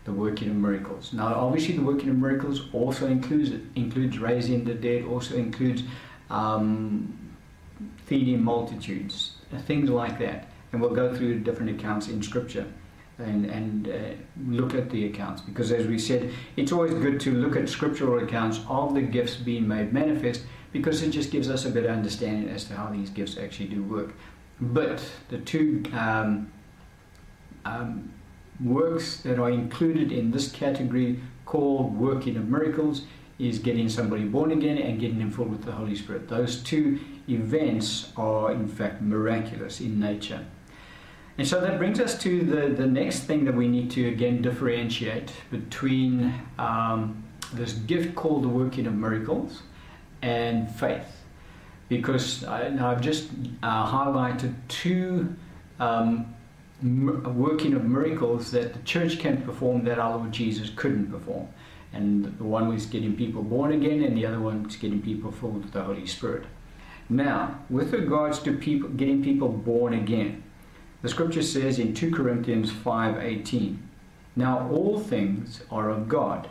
the 0.04 0.14
working 0.14 0.48
of 0.48 0.56
miracles. 0.56 1.12
Now, 1.12 1.34
obviously, 1.34 1.76
the 1.76 1.82
working 1.82 2.08
of 2.08 2.16
miracles 2.16 2.62
also 2.72 3.06
includes 3.06 3.50
includes 3.74 4.18
raising 4.18 4.64
the 4.64 4.72
dead, 4.72 5.04
also 5.04 5.36
includes 5.36 5.82
um, 6.30 7.36
feeding 8.06 8.42
multitudes, 8.42 9.32
things 9.66 9.90
like 9.90 10.18
that. 10.20 10.48
And 10.72 10.80
we'll 10.80 10.94
go 10.94 11.14
through 11.14 11.40
different 11.40 11.78
accounts 11.78 12.08
in 12.08 12.22
Scripture 12.22 12.66
and, 13.18 13.46
and 13.46 13.88
uh, 13.88 14.14
look 14.46 14.74
at 14.74 14.90
the 14.90 15.06
accounts 15.06 15.42
because, 15.42 15.72
as 15.72 15.86
we 15.86 15.98
said, 15.98 16.32
it's 16.56 16.72
always 16.72 16.94
good 16.94 17.20
to 17.20 17.32
look 17.34 17.56
at 17.56 17.68
scriptural 17.68 18.22
accounts 18.22 18.60
of 18.68 18.94
the 18.94 19.02
gifts 19.02 19.36
being 19.36 19.66
made 19.66 19.92
manifest 19.92 20.42
because 20.72 21.02
it 21.02 21.10
just 21.10 21.30
gives 21.30 21.48
us 21.48 21.64
a 21.64 21.70
better 21.70 21.88
understanding 21.88 22.48
as 22.48 22.64
to 22.64 22.74
how 22.74 22.88
these 22.90 23.10
gifts 23.10 23.36
actually 23.38 23.68
do 23.68 23.82
work. 23.82 24.14
But 24.60 25.02
the 25.28 25.38
two 25.38 25.82
um, 25.92 26.50
um, 27.64 28.12
works 28.62 29.18
that 29.18 29.38
are 29.38 29.50
included 29.50 30.12
in 30.12 30.30
this 30.30 30.50
category 30.50 31.20
called 31.46 31.96
working 31.96 32.36
of 32.36 32.48
miracles 32.48 33.02
is 33.38 33.58
getting 33.60 33.88
somebody 33.88 34.24
born 34.24 34.50
again 34.50 34.78
and 34.78 34.98
getting 34.98 35.18
them 35.18 35.30
filled 35.30 35.50
with 35.50 35.64
the 35.64 35.72
Holy 35.72 35.94
Spirit. 35.94 36.28
Those 36.28 36.62
two 36.62 36.98
events 37.28 38.12
are, 38.16 38.52
in 38.52 38.66
fact, 38.66 39.00
miraculous 39.00 39.80
in 39.80 40.00
nature. 40.00 40.44
And 41.38 41.46
so 41.46 41.60
that 41.60 41.78
brings 41.78 42.00
us 42.00 42.18
to 42.22 42.40
the, 42.40 42.74
the 42.74 42.86
next 42.86 43.20
thing 43.20 43.44
that 43.44 43.54
we 43.54 43.68
need 43.68 43.92
to 43.92 44.08
again 44.08 44.42
differentiate 44.42 45.30
between 45.52 46.34
um, 46.58 47.22
this 47.54 47.74
gift 47.74 48.16
called 48.16 48.42
the 48.42 48.48
working 48.48 48.88
of 48.88 48.94
miracles 48.94 49.62
and 50.22 50.70
faith. 50.70 51.24
Because 51.88 52.44
I, 52.44 52.70
have 52.70 53.00
just 53.00 53.30
uh, 53.62 53.90
highlighted 53.90 54.54
two 54.68 55.34
um, 55.80 56.34
working 56.82 57.74
of 57.74 57.84
miracles 57.84 58.50
that 58.50 58.72
the 58.74 58.80
church 58.80 59.18
can 59.18 59.42
perform 59.42 59.84
that 59.84 59.98
our 59.98 60.16
Lord 60.16 60.32
Jesus 60.32 60.70
couldn't 60.76 61.10
perform. 61.10 61.48
And 61.92 62.36
the 62.36 62.44
one 62.44 62.68
was 62.68 62.84
getting 62.84 63.16
people 63.16 63.42
born 63.42 63.72
again, 63.72 64.02
and 64.02 64.16
the 64.16 64.26
other 64.26 64.40
one 64.40 64.64
was 64.64 64.76
getting 64.76 65.00
people 65.00 65.32
filled 65.32 65.62
with 65.62 65.72
the 65.72 65.82
Holy 65.82 66.06
Spirit. 66.06 66.44
Now, 67.08 67.60
with 67.70 67.92
regards 67.94 68.38
to 68.40 68.52
people 68.52 68.90
getting 68.90 69.22
people 69.22 69.48
born 69.48 69.94
again, 69.94 70.42
the 71.00 71.08
scripture 71.08 71.42
says 71.42 71.78
in 71.78 71.94
2 71.94 72.10
Corinthians 72.10 72.70
5:18, 72.70 73.78
"Now 74.36 74.68
all 74.68 74.98
things 74.98 75.62
are 75.70 75.88
of 75.88 76.08
God, 76.08 76.48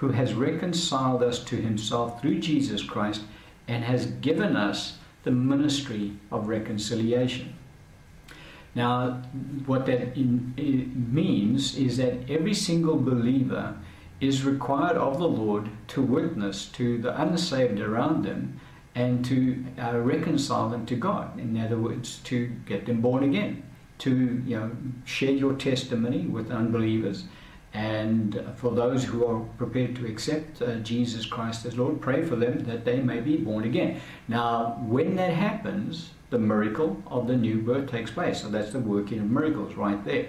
who 0.00 0.08
has 0.08 0.34
reconciled 0.34 1.22
us 1.22 1.42
to 1.44 1.56
himself 1.56 2.20
through 2.20 2.40
Jesus 2.40 2.82
Christ 2.82 3.22
and 3.68 3.84
has 3.84 4.06
given 4.06 4.56
us 4.56 4.98
the 5.22 5.30
ministry 5.30 6.12
of 6.30 6.48
reconciliation." 6.48 7.54
Now, 8.74 9.22
what 9.66 9.86
that 9.86 10.16
in, 10.16 10.54
means 11.12 11.76
is 11.76 11.96
that 11.96 12.30
every 12.30 12.54
single 12.54 12.96
believer 12.96 13.74
is 14.20 14.44
required 14.44 14.96
of 14.96 15.18
the 15.18 15.28
Lord 15.28 15.70
to 15.88 16.02
witness 16.02 16.66
to 16.72 16.98
the 16.98 17.20
unsaved 17.20 17.80
around 17.80 18.24
them 18.24 18.60
and 18.94 19.24
to 19.24 19.64
uh, 19.78 19.98
reconcile 19.98 20.68
them 20.68 20.84
to 20.86 20.94
God. 20.96 21.38
In 21.38 21.56
other 21.58 21.78
words, 21.78 22.18
to 22.24 22.48
get 22.66 22.86
them 22.86 23.00
born 23.00 23.24
again, 23.24 23.62
to 23.98 24.42
you 24.46 24.56
know 24.58 24.70
share 25.04 25.32
your 25.32 25.54
testimony 25.54 26.26
with 26.26 26.50
unbelievers, 26.50 27.24
and 27.72 28.44
for 28.56 28.72
those 28.72 29.04
who 29.04 29.24
are 29.26 29.40
prepared 29.56 29.94
to 29.96 30.06
accept 30.06 30.60
uh, 30.60 30.76
Jesus 30.76 31.24
Christ 31.24 31.64
as 31.66 31.78
Lord, 31.78 32.00
pray 32.00 32.24
for 32.24 32.34
them 32.34 32.64
that 32.64 32.84
they 32.84 33.00
may 33.00 33.20
be 33.20 33.36
born 33.36 33.64
again. 33.64 34.00
Now, 34.26 34.80
when 34.86 35.14
that 35.16 35.32
happens, 35.32 36.10
the 36.30 36.38
miracle 36.38 37.00
of 37.06 37.26
the 37.26 37.36
new 37.36 37.60
birth 37.60 37.90
takes 37.90 38.10
place. 38.10 38.42
So 38.42 38.48
that's 38.48 38.72
the 38.72 38.80
working 38.80 39.20
of 39.20 39.30
miracles 39.30 39.74
right 39.74 40.04
there. 40.04 40.28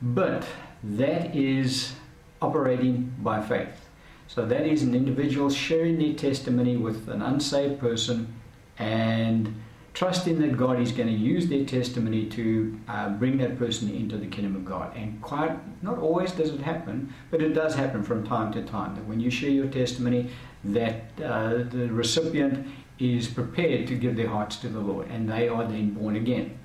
But 0.00 0.46
that 0.82 1.34
is 1.34 1.94
operating 2.40 3.14
by 3.18 3.42
faith. 3.42 3.88
So 4.28 4.44
that 4.46 4.66
is 4.66 4.82
an 4.82 4.94
individual 4.94 5.50
sharing 5.50 5.98
their 5.98 6.14
testimony 6.14 6.76
with 6.76 7.08
an 7.08 7.22
unsaved 7.22 7.80
person 7.80 8.34
and 8.78 9.54
trusting 9.96 10.38
that 10.38 10.58
God 10.58 10.78
is 10.78 10.92
going 10.92 11.08
to 11.08 11.14
use 11.14 11.46
their 11.46 11.64
testimony 11.64 12.26
to 12.26 12.78
uh, 12.86 13.08
bring 13.08 13.38
that 13.38 13.58
person 13.58 13.88
into 13.88 14.18
the 14.18 14.26
kingdom 14.26 14.54
of 14.54 14.62
God. 14.62 14.94
And 14.94 15.22
quite 15.22 15.56
not 15.82 15.96
always 15.96 16.32
does 16.32 16.50
it 16.50 16.60
happen, 16.60 17.14
but 17.30 17.40
it 17.40 17.54
does 17.54 17.74
happen 17.74 18.02
from 18.02 18.26
time 18.26 18.52
to 18.52 18.62
time. 18.62 18.94
That 18.94 19.06
when 19.06 19.20
you 19.20 19.30
share 19.30 19.48
your 19.48 19.68
testimony, 19.68 20.28
that 20.64 21.04
uh, 21.24 21.64
the 21.70 21.88
recipient 21.90 22.68
is 22.98 23.26
prepared 23.26 23.86
to 23.86 23.94
give 23.94 24.16
their 24.16 24.28
hearts 24.28 24.56
to 24.56 24.68
the 24.68 24.80
Lord, 24.80 25.08
and 25.08 25.26
they 25.26 25.48
are 25.48 25.64
then 25.64 25.94
born 25.94 26.16
again. 26.16 26.58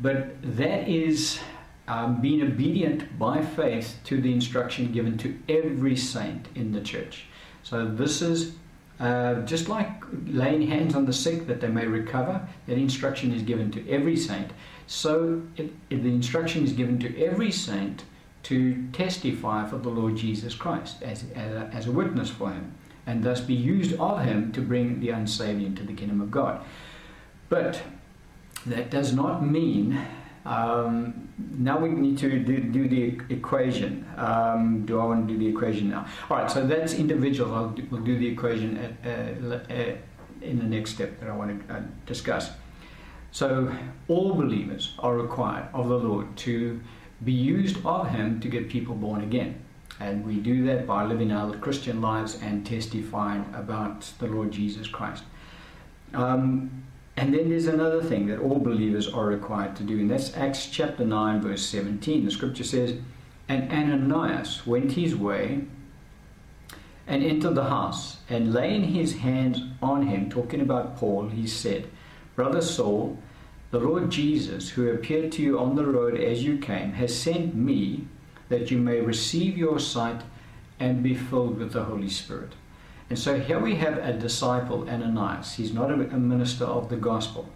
But 0.00 0.42
that 0.42 0.88
is 0.88 1.38
um, 1.86 2.20
being 2.20 2.42
obedient 2.42 3.16
by 3.16 3.42
faith 3.42 4.00
to 4.06 4.20
the 4.20 4.32
instruction 4.32 4.90
given 4.90 5.16
to 5.18 5.38
every 5.48 5.94
saint 5.94 6.48
in 6.56 6.72
the 6.72 6.80
church. 6.80 7.26
So 7.62 7.86
this 7.86 8.20
is 8.22 8.56
uh, 8.98 9.34
just 9.42 9.68
like 9.68 9.90
laying 10.26 10.62
hands 10.62 10.94
on 10.94 11.04
the 11.04 11.12
sick 11.12 11.46
that 11.46 11.60
they 11.60 11.68
may 11.68 11.86
recover, 11.86 12.46
that 12.66 12.78
instruction 12.78 13.32
is 13.32 13.42
given 13.42 13.70
to 13.72 13.88
every 13.90 14.16
saint. 14.16 14.52
So 14.86 15.42
it, 15.56 15.72
it, 15.90 16.02
the 16.02 16.08
instruction 16.08 16.64
is 16.64 16.72
given 16.72 16.98
to 17.00 17.22
every 17.22 17.50
saint 17.50 18.04
to 18.44 18.86
testify 18.92 19.68
for 19.68 19.78
the 19.78 19.88
Lord 19.88 20.16
Jesus 20.16 20.54
Christ 20.54 21.02
as, 21.02 21.24
as 21.34 21.52
a, 21.52 21.70
as 21.74 21.86
a 21.86 21.92
witness 21.92 22.30
for 22.30 22.50
him, 22.50 22.72
and 23.06 23.22
thus 23.22 23.40
be 23.40 23.54
used 23.54 23.98
of 23.98 24.24
him 24.24 24.52
to 24.52 24.60
bring 24.60 25.00
the 25.00 25.10
unsaved 25.10 25.62
into 25.62 25.82
the 25.82 25.92
kingdom 25.92 26.20
of 26.20 26.30
God. 26.30 26.64
But 27.48 27.82
that 28.64 28.90
does 28.90 29.12
not 29.12 29.44
mean 29.44 30.00
um, 30.46 31.28
now 31.58 31.78
we 31.78 31.88
need 31.88 32.18
to 32.18 32.38
do, 32.38 32.60
do 32.60 32.88
the 32.88 33.34
equation. 33.34 34.06
Um, 34.16 34.86
do 34.86 35.00
I 35.00 35.04
want 35.04 35.26
to 35.26 35.34
do 35.34 35.38
the 35.38 35.48
equation 35.48 35.90
now? 35.90 36.06
All 36.30 36.36
right, 36.36 36.50
so 36.50 36.64
that's 36.66 36.94
individual. 36.94 37.70
Do, 37.70 37.86
we'll 37.90 38.02
do 38.02 38.16
the 38.16 38.28
equation 38.28 38.76
at, 38.78 38.92
uh, 39.04 39.56
uh, 39.72 39.96
in 40.42 40.58
the 40.58 40.64
next 40.64 40.90
step 40.92 41.18
that 41.20 41.28
I 41.28 41.36
want 41.36 41.66
to 41.68 41.74
uh, 41.74 41.82
discuss. 42.06 42.50
So 43.32 43.74
all 44.06 44.34
believers 44.34 44.94
are 45.00 45.16
required 45.16 45.68
of 45.74 45.88
the 45.88 45.98
Lord 45.98 46.36
to 46.38 46.80
be 47.24 47.32
used 47.32 47.84
of 47.84 48.08
Him 48.10 48.40
to 48.40 48.48
get 48.48 48.68
people 48.68 48.94
born 48.94 49.22
again. 49.22 49.62
And 49.98 50.24
we 50.24 50.36
do 50.36 50.64
that 50.66 50.86
by 50.86 51.04
living 51.04 51.32
our 51.32 51.56
Christian 51.56 52.00
lives 52.00 52.38
and 52.40 52.64
testifying 52.64 53.52
about 53.54 54.12
the 54.18 54.26
Lord 54.26 54.52
Jesus 54.52 54.86
Christ. 54.86 55.24
Um, 56.14 56.84
and 57.16 57.32
then 57.32 57.48
there's 57.48 57.66
another 57.66 58.02
thing 58.02 58.26
that 58.26 58.40
all 58.40 58.58
believers 58.58 59.08
are 59.08 59.26
required 59.26 59.74
to 59.76 59.82
do, 59.82 59.98
and 59.98 60.10
that's 60.10 60.36
Acts 60.36 60.66
chapter 60.66 61.04
9, 61.04 61.40
verse 61.40 61.64
17. 61.66 62.24
The 62.24 62.30
scripture 62.30 62.64
says, 62.64 62.98
And 63.48 63.72
Ananias 63.72 64.66
went 64.66 64.92
his 64.92 65.16
way 65.16 65.64
and 67.06 67.22
entered 67.22 67.54
the 67.54 67.64
house, 67.64 68.18
and 68.28 68.52
laying 68.52 68.82
his 68.82 69.18
hands 69.18 69.60
on 69.80 70.06
him, 70.06 70.28
talking 70.28 70.60
about 70.60 70.96
Paul, 70.96 71.28
he 71.28 71.46
said, 71.46 71.88
Brother 72.34 72.60
Saul, 72.60 73.16
the 73.70 73.78
Lord 73.78 74.10
Jesus, 74.10 74.70
who 74.70 74.90
appeared 74.90 75.32
to 75.32 75.42
you 75.42 75.58
on 75.58 75.76
the 75.76 75.86
road 75.86 76.20
as 76.20 76.44
you 76.44 76.58
came, 76.58 76.92
has 76.94 77.16
sent 77.16 77.54
me 77.54 78.06
that 78.48 78.70
you 78.70 78.78
may 78.78 79.00
receive 79.00 79.56
your 79.56 79.78
sight 79.78 80.22
and 80.78 81.02
be 81.02 81.14
filled 81.14 81.58
with 81.58 81.72
the 81.72 81.84
Holy 81.84 82.08
Spirit. 82.08 82.52
And 83.08 83.18
so 83.18 83.38
here 83.38 83.58
we 83.58 83.76
have 83.76 83.98
a 83.98 84.12
disciple, 84.12 84.88
Ananias. 84.88 85.54
He's 85.54 85.72
not 85.72 85.90
a, 85.90 85.96
minister 85.96 86.64
of 86.64 86.88
the 86.88 86.96
gospel. 86.96 87.48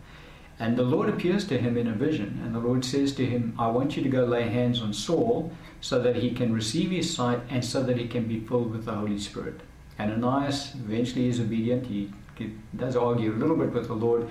And 0.60 0.76
the 0.76 0.82
Lord 0.82 1.08
appears 1.08 1.46
to 1.48 1.58
him 1.58 1.76
in 1.76 1.88
a 1.88 1.92
vision, 1.92 2.40
and 2.44 2.54
the 2.54 2.60
Lord 2.60 2.84
says 2.84 3.12
to 3.14 3.26
him, 3.26 3.54
I 3.58 3.68
want 3.68 3.96
you 3.96 4.02
to 4.02 4.08
go 4.08 4.24
lay 4.24 4.48
hands 4.48 4.80
on 4.80 4.92
Saul 4.92 5.50
so 5.80 6.00
that 6.02 6.16
he 6.16 6.32
can 6.32 6.52
receive 6.52 6.90
his 6.90 7.12
sight 7.12 7.40
and 7.48 7.64
so 7.64 7.82
that 7.82 7.96
he 7.96 8.06
can 8.06 8.28
be 8.28 8.40
filled 8.40 8.70
with 8.70 8.84
the 8.84 8.94
Holy 8.94 9.18
Spirit. 9.18 9.60
Ananias 9.98 10.74
eventually 10.74 11.28
is 11.28 11.40
obedient. 11.40 11.86
He, 11.86 12.12
he 12.36 12.54
does 12.76 12.94
argue 12.94 13.32
a 13.32 13.38
little 13.38 13.56
bit 13.56 13.72
with 13.72 13.88
the 13.88 13.94
Lord. 13.94 14.28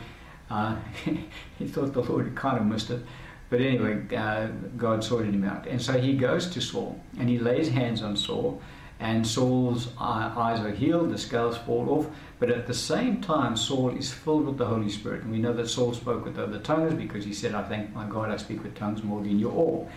Uh, 0.49 0.77
he 1.60 1.67
thought 1.67 1.93
the 1.93 2.01
Lord 2.01 2.34
kind 2.36 2.58
of 2.58 2.65
missed 2.65 2.91
it. 2.91 3.01
But 3.49 3.62
anyway, 3.62 4.15
uh, 4.15 4.47
God 4.77 5.03
sorted 5.03 5.34
him 5.34 5.43
out. 5.43 5.65
And 5.67 5.82
so 5.82 5.99
he 5.99 6.15
goes 6.15 6.47
to 6.51 6.62
Saul 6.62 6.99
and 7.17 7.27
he 7.27 7.39
lays 7.39 7.69
hands 7.69 8.03
on 8.03 8.15
Saul 8.15 8.62
and 8.99 9.25
Saul's 9.25 9.89
eyes 9.99 10.59
are 10.59 10.71
healed, 10.71 11.12
the 11.12 11.17
scales 11.17 11.57
fall 11.57 11.89
off. 11.89 12.07
But 12.39 12.49
at 12.49 12.67
the 12.67 12.73
same 12.73 13.21
time, 13.21 13.55
Saul 13.55 13.95
is 13.95 14.12
filled 14.12 14.45
with 14.45 14.57
the 14.57 14.65
Holy 14.65 14.89
Spirit. 14.89 15.23
And 15.23 15.31
we 15.31 15.39
know 15.39 15.53
that 15.53 15.69
Saul 15.69 15.93
spoke 15.93 16.25
with 16.25 16.38
other 16.38 16.59
tongues 16.59 16.93
because 16.93 17.23
he 17.23 17.33
said, 17.33 17.55
I 17.55 17.63
thank 17.63 17.93
my 17.93 18.07
God 18.07 18.29
I 18.29 18.38
speak 18.38 18.62
with 18.62 18.75
tongues 18.75 19.03
more 19.03 19.21
than 19.21 19.39
you 19.39 19.51
all. 19.51 19.89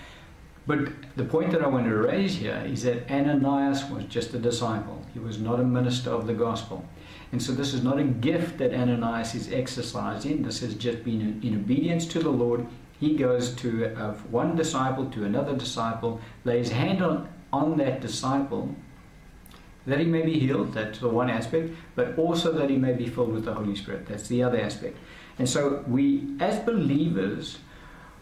But 0.67 0.93
the 1.17 1.25
point 1.25 1.51
that 1.51 1.63
I 1.63 1.67
want 1.67 1.87
to 1.87 1.97
raise 1.97 2.37
here 2.37 2.63
is 2.65 2.85
that 2.85 3.11
Ananias 3.11 3.91
was 3.91 4.05
just 4.05 4.33
a 4.35 4.39
disciple. 4.39 5.05
He 5.13 5.19
was 5.19 5.39
not 5.39 5.59
a 5.59 5.65
minister 5.65 6.11
of 6.11 6.29
the 6.29 6.35
gospel. 6.35 6.85
And 7.33 7.43
so 7.43 7.53
this 7.53 7.75
is 7.75 7.83
not 7.83 7.99
a 7.99 8.05
gift 8.05 8.59
that 8.59 8.73
Ananias 8.73 9.35
is 9.35 9.53
exercising. 9.53 10.43
This 10.43 10.61
has 10.61 10.75
just 10.75 11.03
been 11.03 11.41
in, 11.43 11.57
obedience 11.57 12.07
to 12.09 12.21
the 12.21 12.31
Lord. 12.31 12.67
He 13.01 13.17
goes 13.17 13.55
to 13.57 13.87
uh, 13.97 14.13
one 14.31 14.55
disciple 14.55 15.07
to 15.11 15.25
another 15.25 15.57
disciple, 15.57 16.21
lays 16.45 16.71
hand 16.71 17.03
on, 17.03 17.29
on 17.53 17.77
that 17.79 18.01
disciple, 18.01 18.73
that 19.87 19.99
he 19.99 20.07
may 20.07 20.23
be 20.23 20.39
healed, 20.39 20.73
that's 20.73 20.99
the 20.99 21.09
one 21.09 21.29
aspect, 21.29 21.73
but 21.95 22.17
also 22.19 22.53
that 22.53 22.71
he 22.71 22.77
may 22.77 22.93
be 22.93 23.09
filled 23.09 23.33
with 23.33 23.45
the 23.45 23.55
Holy 23.55 23.75
Spirit, 23.75 24.07
that's 24.07 24.29
the 24.29 24.43
other 24.43 24.61
aspect. 24.61 24.97
And 25.39 25.49
so 25.49 25.85
we, 25.89 26.37
as 26.41 26.61
believers, 26.61 27.59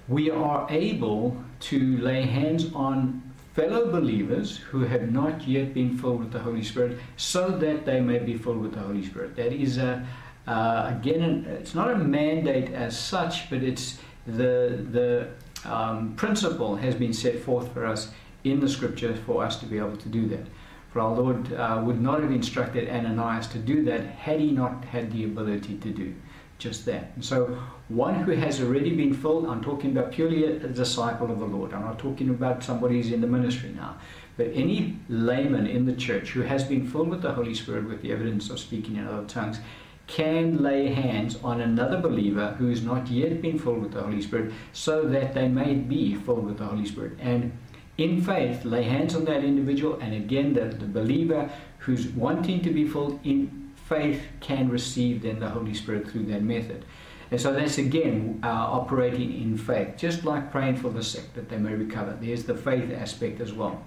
we 0.08 0.30
are 0.30 0.66
able 0.70 1.36
to 1.60 1.98
lay 1.98 2.22
hands 2.22 2.72
on 2.74 3.22
fellow 3.54 3.90
believers 3.90 4.56
who 4.56 4.84
have 4.84 5.10
not 5.10 5.46
yet 5.46 5.74
been 5.74 5.98
filled 5.98 6.20
with 6.20 6.32
the 6.32 6.38
Holy 6.38 6.62
Spirit 6.62 6.98
so 7.16 7.50
that 7.50 7.84
they 7.84 8.00
may 8.00 8.18
be 8.18 8.36
filled 8.36 8.60
with 8.60 8.72
the 8.74 8.80
Holy 8.80 9.04
Spirit. 9.04 9.36
That 9.36 9.52
is, 9.52 9.78
a, 9.78 10.06
uh, 10.46 10.94
again, 10.98 11.46
it's 11.60 11.74
not 11.74 11.90
a 11.90 11.96
mandate 11.96 12.72
as 12.72 12.98
such, 12.98 13.50
but 13.50 13.62
it's 13.62 13.98
the, 14.26 14.84
the 14.90 15.28
um, 15.64 16.14
principle 16.14 16.76
has 16.76 16.94
been 16.94 17.12
set 17.12 17.38
forth 17.40 17.72
for 17.72 17.84
us 17.84 18.12
in 18.44 18.60
the 18.60 18.68
scripture 18.68 19.14
for 19.26 19.44
us 19.44 19.58
to 19.60 19.66
be 19.66 19.78
able 19.78 19.96
to 19.96 20.08
do 20.08 20.26
that. 20.28 20.46
For 20.92 21.00
our 21.00 21.14
Lord 21.14 21.52
uh, 21.52 21.82
would 21.84 22.00
not 22.00 22.20
have 22.20 22.32
instructed 22.32 22.88
Ananias 22.88 23.46
to 23.48 23.58
do 23.58 23.84
that 23.84 24.00
had 24.00 24.40
he 24.40 24.50
not 24.50 24.84
had 24.84 25.12
the 25.12 25.24
ability 25.24 25.76
to 25.78 25.90
do 25.90 26.14
just 26.58 26.84
that. 26.86 27.12
And 27.14 27.24
so, 27.24 27.58
one 27.88 28.14
who 28.14 28.32
has 28.32 28.60
already 28.60 28.94
been 28.94 29.14
filled, 29.14 29.46
I'm 29.46 29.62
talking 29.62 29.90
about 29.96 30.12
purely 30.12 30.44
a, 30.44 30.56
a 30.56 30.68
disciple 30.68 31.30
of 31.30 31.38
the 31.40 31.46
Lord. 31.46 31.72
I'm 31.72 31.84
not 31.84 31.98
talking 31.98 32.30
about 32.30 32.62
somebody 32.62 32.96
who's 32.96 33.10
in 33.10 33.20
the 33.20 33.26
ministry 33.26 33.70
now. 33.70 33.96
But 34.36 34.48
any 34.54 34.98
layman 35.08 35.66
in 35.66 35.86
the 35.86 35.94
church 35.94 36.30
who 36.30 36.42
has 36.42 36.64
been 36.64 36.86
filled 36.86 37.08
with 37.08 37.22
the 37.22 37.32
Holy 37.32 37.54
Spirit 37.54 37.88
with 37.88 38.02
the 38.02 38.12
evidence 38.12 38.50
of 38.50 38.60
speaking 38.60 38.96
in 38.96 39.06
other 39.06 39.26
tongues 39.26 39.58
can 40.06 40.62
lay 40.62 40.88
hands 40.88 41.36
on 41.42 41.60
another 41.60 41.98
believer 41.98 42.54
who 42.58 42.68
has 42.68 42.82
not 42.82 43.08
yet 43.08 43.40
been 43.40 43.58
filled 43.58 43.80
with 43.80 43.92
the 43.92 44.02
Holy 44.02 44.20
Spirit 44.20 44.52
so 44.72 45.02
that 45.08 45.34
they 45.34 45.48
may 45.48 45.74
be 45.74 46.16
filled 46.16 46.44
with 46.44 46.58
the 46.58 46.64
Holy 46.64 46.84
Spirit. 46.84 47.12
And 47.20 47.56
in 48.00 48.22
faith, 48.22 48.64
lay 48.64 48.84
hands 48.84 49.14
on 49.14 49.26
that 49.26 49.44
individual, 49.44 49.98
and 50.00 50.14
again, 50.14 50.54
the, 50.54 50.64
the 50.64 50.86
believer 50.86 51.50
who's 51.78 52.08
wanting 52.08 52.62
to 52.62 52.70
be 52.70 52.88
filled 52.88 53.20
in 53.24 53.72
faith 53.88 54.22
can 54.40 54.70
receive 54.70 55.22
then 55.22 55.38
the 55.38 55.48
Holy 55.50 55.74
Spirit 55.74 56.08
through 56.08 56.24
that 56.24 56.42
method. 56.42 56.84
And 57.30 57.40
so 57.40 57.52
that's 57.52 57.76
again 57.76 58.40
uh, 58.42 58.48
operating 58.48 59.40
in 59.42 59.58
faith, 59.58 59.96
just 59.98 60.24
like 60.24 60.50
praying 60.50 60.76
for 60.76 60.88
the 60.88 61.02
sick 61.02 61.34
that 61.34 61.48
they 61.50 61.58
may 61.58 61.74
recover. 61.74 62.16
There's 62.18 62.44
the 62.44 62.54
faith 62.54 62.90
aspect 62.90 63.40
as 63.40 63.52
well. 63.52 63.82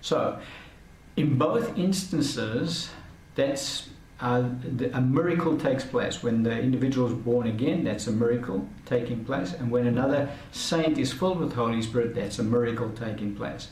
So, 0.00 0.40
in 1.16 1.36
both 1.36 1.76
instances, 1.78 2.90
that's 3.34 3.90
uh, 4.22 4.48
the, 4.76 4.96
a 4.96 5.00
miracle 5.00 5.58
takes 5.58 5.84
place. 5.84 6.22
When 6.22 6.44
the 6.44 6.56
individual 6.58 7.08
is 7.08 7.14
born 7.14 7.48
again, 7.48 7.82
that's 7.82 8.06
a 8.06 8.12
miracle 8.12 8.68
taking 8.86 9.24
place. 9.24 9.52
And 9.52 9.70
when 9.70 9.86
another 9.86 10.30
saint 10.52 10.96
is 10.96 11.12
filled 11.12 11.40
with 11.40 11.52
Holy 11.52 11.82
Spirit, 11.82 12.14
that's 12.14 12.38
a 12.38 12.44
miracle 12.44 12.90
taking 12.90 13.34
place. 13.34 13.68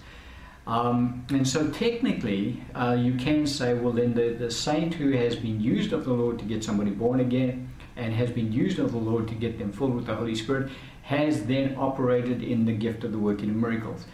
Um, 0.67 1.25
and 1.31 1.47
so 1.47 1.69
technically, 1.71 2.63
uh, 2.75 2.97
you 2.99 3.15
can 3.15 3.47
say, 3.47 3.75
well, 3.75 3.93
then 3.93 4.13
the, 4.13 4.31
the 4.31 4.51
saint 4.51 4.95
who 4.95 5.13
has 5.13 5.37
been 5.37 5.61
used 5.61 5.93
of 5.93 6.05
the 6.05 6.13
Lord 6.13 6.39
to 6.41 6.45
get 6.45 6.65
somebody 6.65 6.91
born 6.91 7.21
again 7.21 7.73
and 7.97 8.13
has 8.13 8.31
been 8.31 8.53
used 8.53 8.81
of 8.81 8.91
the 8.91 8.99
Lord 8.99 9.29
to 9.29 9.35
get 9.35 9.59
them 9.59 9.73
filled 9.73 9.95
with 9.95 10.07
the 10.07 10.15
Holy 10.17 10.35
Spirit 10.35 10.71
has 11.03 11.45
then 11.45 11.75
operated 11.77 12.43
in 12.43 12.65
the 12.65 12.73
gift 12.73 13.05
of 13.05 13.13
the 13.13 13.19
working 13.19 13.51
of 13.51 13.57
miracles 13.57 14.05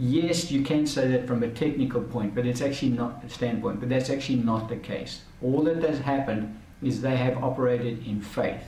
yes, 0.00 0.50
you 0.50 0.62
can 0.62 0.86
say 0.86 1.06
that 1.08 1.26
from 1.26 1.42
a 1.42 1.48
technical 1.48 2.00
point, 2.00 2.34
but 2.34 2.46
it's 2.46 2.62
actually 2.62 2.92
not 2.92 3.30
standpoint. 3.30 3.80
But 3.80 3.90
that's 3.90 4.08
actually 4.08 4.38
not 4.38 4.68
the 4.68 4.76
case. 4.76 5.22
All 5.42 5.62
that 5.64 5.82
has 5.82 6.00
happened 6.00 6.58
is 6.82 7.02
they 7.02 7.16
have 7.16 7.42
operated 7.44 8.06
in 8.06 8.22
faith, 8.22 8.64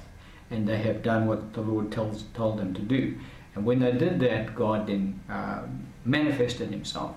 and 0.51 0.69
they 0.69 0.79
have 0.79 1.03
done 1.03 1.27
what 1.27 1.55
the 1.55 1.63
Lord 1.63 1.91
tells 1.91 2.25
told 2.35 2.59
them 2.59 2.75
to 2.75 2.83
do. 2.83 3.19
And 3.55 3.65
when 3.65 3.81
they 3.81 3.93
did 3.93 4.21
that, 4.21 4.55
God 4.55 4.87
then 4.87 5.21
uh, 5.29 5.63
manifested 6.05 6.71
Himself. 6.71 7.17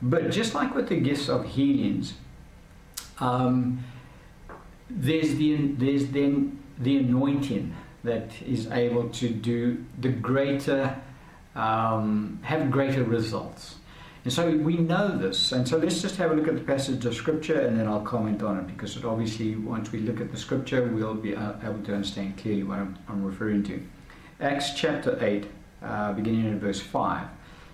But 0.00 0.30
just 0.30 0.54
like 0.54 0.74
with 0.74 0.88
the 0.88 0.96
gifts 0.96 1.28
of 1.28 1.44
healings, 1.44 2.14
um, 3.18 3.84
there's 4.88 5.34
the 5.36 5.56
there's 5.56 6.08
then 6.08 6.58
the 6.78 6.96
anointing 6.98 7.74
that 8.04 8.30
is 8.42 8.66
able 8.70 9.08
to 9.08 9.28
do 9.28 9.84
the 9.98 10.10
greater 10.10 11.00
um, 11.54 12.38
have 12.42 12.70
greater 12.70 13.04
results. 13.04 13.76
And 14.24 14.32
so 14.32 14.50
we 14.56 14.78
know 14.78 15.16
this. 15.18 15.52
And 15.52 15.68
so 15.68 15.76
let's 15.76 16.00
just 16.00 16.16
have 16.16 16.30
a 16.30 16.34
look 16.34 16.48
at 16.48 16.54
the 16.54 16.62
passage 16.62 17.04
of 17.04 17.14
Scripture 17.14 17.60
and 17.60 17.78
then 17.78 17.86
I'll 17.86 18.00
comment 18.00 18.42
on 18.42 18.58
it 18.58 18.66
because 18.66 18.96
it 18.96 19.04
obviously, 19.04 19.54
once 19.54 19.92
we 19.92 20.00
look 20.00 20.20
at 20.20 20.30
the 20.30 20.38
Scripture, 20.38 20.82
we'll 20.86 21.14
be 21.14 21.32
able 21.32 21.82
to 21.84 21.94
understand 21.94 22.38
clearly 22.38 22.62
what 22.62 22.78
I'm, 22.78 22.98
I'm 23.08 23.22
referring 23.22 23.62
to. 23.64 23.82
Acts 24.40 24.72
chapter 24.74 25.22
8, 25.22 25.46
uh, 25.82 26.12
beginning 26.14 26.46
in 26.46 26.58
verse 26.58 26.80
5. 26.80 27.28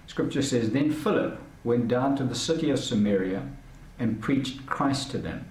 Scripture 0.08 0.42
says, 0.42 0.70
Then 0.70 0.90
Philip 0.90 1.40
went 1.62 1.86
down 1.86 2.16
to 2.16 2.24
the 2.24 2.34
city 2.34 2.70
of 2.70 2.80
Samaria 2.80 3.48
and 4.00 4.20
preached 4.20 4.66
Christ 4.66 5.12
to 5.12 5.18
them. 5.18 5.46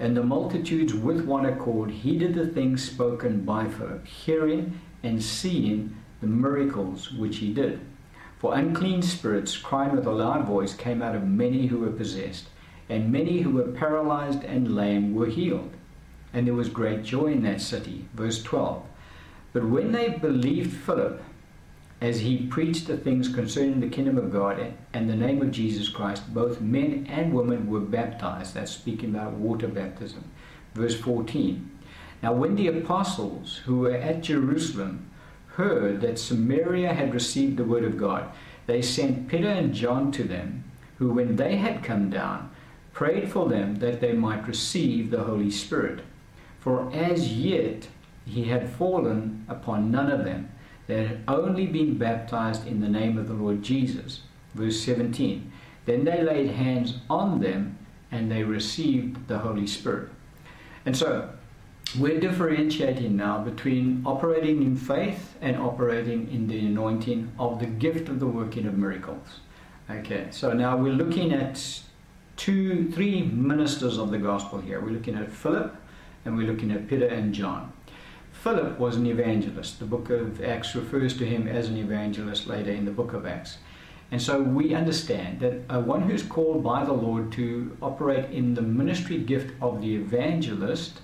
And 0.00 0.16
the 0.16 0.22
multitudes 0.22 0.94
with 0.94 1.24
one 1.26 1.46
accord 1.46 1.90
heeded 1.90 2.34
the 2.34 2.48
things 2.48 2.82
spoken 2.82 3.44
by 3.44 3.68
Philip, 3.68 4.06
hearing 4.06 4.80
and 5.02 5.22
seeing 5.22 5.96
the 6.20 6.26
miracles 6.26 7.12
which 7.12 7.38
he 7.38 7.52
did. 7.52 7.80
For 8.38 8.54
unclean 8.54 9.02
spirits, 9.02 9.56
crying 9.56 9.94
with 9.94 10.06
a 10.06 10.10
loud 10.10 10.46
voice, 10.46 10.74
came 10.74 11.02
out 11.02 11.14
of 11.14 11.26
many 11.26 11.66
who 11.66 11.80
were 11.80 11.90
possessed, 11.90 12.46
and 12.88 13.12
many 13.12 13.40
who 13.40 13.50
were 13.50 13.72
paralyzed 13.72 14.44
and 14.44 14.74
lame 14.74 15.14
were 15.14 15.26
healed. 15.26 15.72
And 16.32 16.46
there 16.46 16.54
was 16.54 16.68
great 16.68 17.02
joy 17.02 17.26
in 17.26 17.42
that 17.42 17.60
city. 17.60 18.06
Verse 18.14 18.42
12. 18.42 18.82
But 19.52 19.64
when 19.64 19.92
they 19.92 20.10
believed 20.10 20.72
Philip, 20.72 21.22
as 22.00 22.20
he 22.20 22.46
preached 22.46 22.86
the 22.86 22.96
things 22.96 23.28
concerning 23.28 23.80
the 23.80 23.88
kingdom 23.88 24.16
of 24.16 24.32
God 24.32 24.72
and 24.94 25.08
the 25.08 25.16
name 25.16 25.42
of 25.42 25.50
Jesus 25.50 25.88
Christ, 25.88 26.32
both 26.32 26.60
men 26.60 27.06
and 27.10 27.34
women 27.34 27.68
were 27.68 27.80
baptized. 27.80 28.54
That's 28.54 28.72
speaking 28.72 29.10
about 29.10 29.34
water 29.34 29.68
baptism. 29.68 30.24
Verse 30.74 30.98
14. 30.98 31.70
Now, 32.22 32.32
when 32.32 32.56
the 32.56 32.68
apostles 32.68 33.60
who 33.66 33.80
were 33.80 33.92
at 33.92 34.22
Jerusalem 34.22 35.10
heard 35.54 36.00
that 36.00 36.18
Samaria 36.18 36.92
had 36.94 37.14
received 37.14 37.56
the 37.56 37.64
word 37.64 37.84
of 37.84 37.96
God, 37.96 38.30
they 38.66 38.82
sent 38.82 39.28
Peter 39.28 39.48
and 39.48 39.74
John 39.74 40.12
to 40.12 40.24
them, 40.24 40.64
who, 40.98 41.12
when 41.12 41.36
they 41.36 41.56
had 41.56 41.82
come 41.82 42.10
down, 42.10 42.50
prayed 42.92 43.30
for 43.30 43.48
them 43.48 43.76
that 43.76 44.00
they 44.00 44.12
might 44.12 44.46
receive 44.46 45.10
the 45.10 45.24
Holy 45.24 45.50
Spirit. 45.50 46.00
For 46.60 46.90
as 46.92 47.32
yet 47.32 47.88
he 48.26 48.44
had 48.44 48.70
fallen 48.70 49.44
upon 49.48 49.90
none 49.90 50.10
of 50.10 50.24
them. 50.24 50.50
They 50.86 51.06
had 51.06 51.22
only 51.26 51.66
been 51.66 51.98
baptized 51.98 52.66
in 52.66 52.80
the 52.80 52.88
name 52.88 53.16
of 53.16 53.28
the 53.28 53.34
Lord 53.34 53.62
Jesus. 53.62 54.20
Verse 54.54 54.80
17. 54.80 55.50
Then 55.86 56.04
they 56.04 56.22
laid 56.22 56.50
hands 56.50 56.98
on 57.08 57.40
them 57.40 57.78
and 58.10 58.30
they 58.30 58.42
received 58.42 59.28
the 59.28 59.38
Holy 59.38 59.66
Spirit. 59.66 60.10
And 60.84 60.96
so 60.96 61.30
we're 61.98 62.20
differentiating 62.20 63.16
now 63.16 63.38
between 63.38 64.02
operating 64.06 64.62
in 64.62 64.76
faith 64.76 65.34
and 65.40 65.56
operating 65.56 66.30
in 66.32 66.46
the 66.46 66.58
anointing 66.58 67.32
of 67.38 67.58
the 67.58 67.66
gift 67.66 68.08
of 68.08 68.20
the 68.20 68.26
working 68.26 68.66
of 68.66 68.76
miracles. 68.78 69.40
Okay, 69.90 70.28
so 70.30 70.52
now 70.52 70.76
we're 70.76 70.92
looking 70.92 71.32
at 71.32 71.80
two, 72.36 72.90
three 72.92 73.22
ministers 73.22 73.98
of 73.98 74.10
the 74.10 74.18
gospel 74.18 74.60
here. 74.60 74.80
We're 74.80 74.90
looking 74.90 75.16
at 75.16 75.32
Philip 75.32 75.74
and 76.24 76.36
we're 76.36 76.46
looking 76.46 76.70
at 76.70 76.86
Peter 76.86 77.06
and 77.06 77.34
John. 77.34 77.72
Philip 78.32 78.78
was 78.78 78.96
an 78.96 79.06
evangelist. 79.06 79.80
The 79.80 79.84
book 79.84 80.10
of 80.10 80.42
Acts 80.42 80.74
refers 80.74 81.16
to 81.18 81.26
him 81.26 81.48
as 81.48 81.68
an 81.68 81.76
evangelist 81.76 82.46
later 82.46 82.70
in 82.70 82.84
the 82.84 82.90
book 82.90 83.12
of 83.12 83.26
Acts. 83.26 83.58
And 84.12 84.20
so 84.20 84.40
we 84.40 84.74
understand 84.74 85.40
that 85.40 85.62
uh, 85.68 85.80
one 85.80 86.02
who's 86.02 86.22
called 86.22 86.62
by 86.62 86.84
the 86.84 86.92
Lord 86.92 87.32
to 87.32 87.76
operate 87.82 88.30
in 88.30 88.54
the 88.54 88.62
ministry 88.62 89.18
gift 89.18 89.54
of 89.60 89.80
the 89.80 89.94
evangelist 89.94 91.00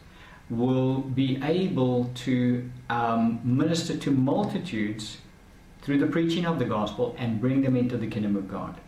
will 0.48 1.00
be 1.00 1.40
able 1.42 2.10
to 2.14 2.70
um, 2.88 3.40
minister 3.42 3.96
to 3.96 4.10
multitudes 4.10 5.18
through 5.82 5.98
the 5.98 6.06
preaching 6.06 6.46
of 6.46 6.58
the 6.58 6.64
gospel 6.64 7.14
and 7.18 7.40
bring 7.40 7.62
them 7.62 7.76
into 7.76 7.96
the 7.96 8.06
kingdom 8.06 8.36
of 8.36 8.48
God. 8.48 8.80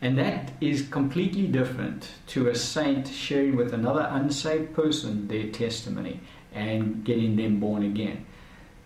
And 0.00 0.18
that 0.18 0.52
is 0.60 0.88
completely 0.88 1.46
different 1.46 2.10
to 2.28 2.48
a 2.48 2.54
saint 2.54 3.08
sharing 3.08 3.56
with 3.56 3.72
another 3.72 4.06
unsaved 4.10 4.74
person 4.74 5.28
their 5.28 5.48
testimony 5.48 6.20
and 6.52 7.04
getting 7.04 7.36
them 7.36 7.60
born 7.60 7.82
again. 7.82 8.26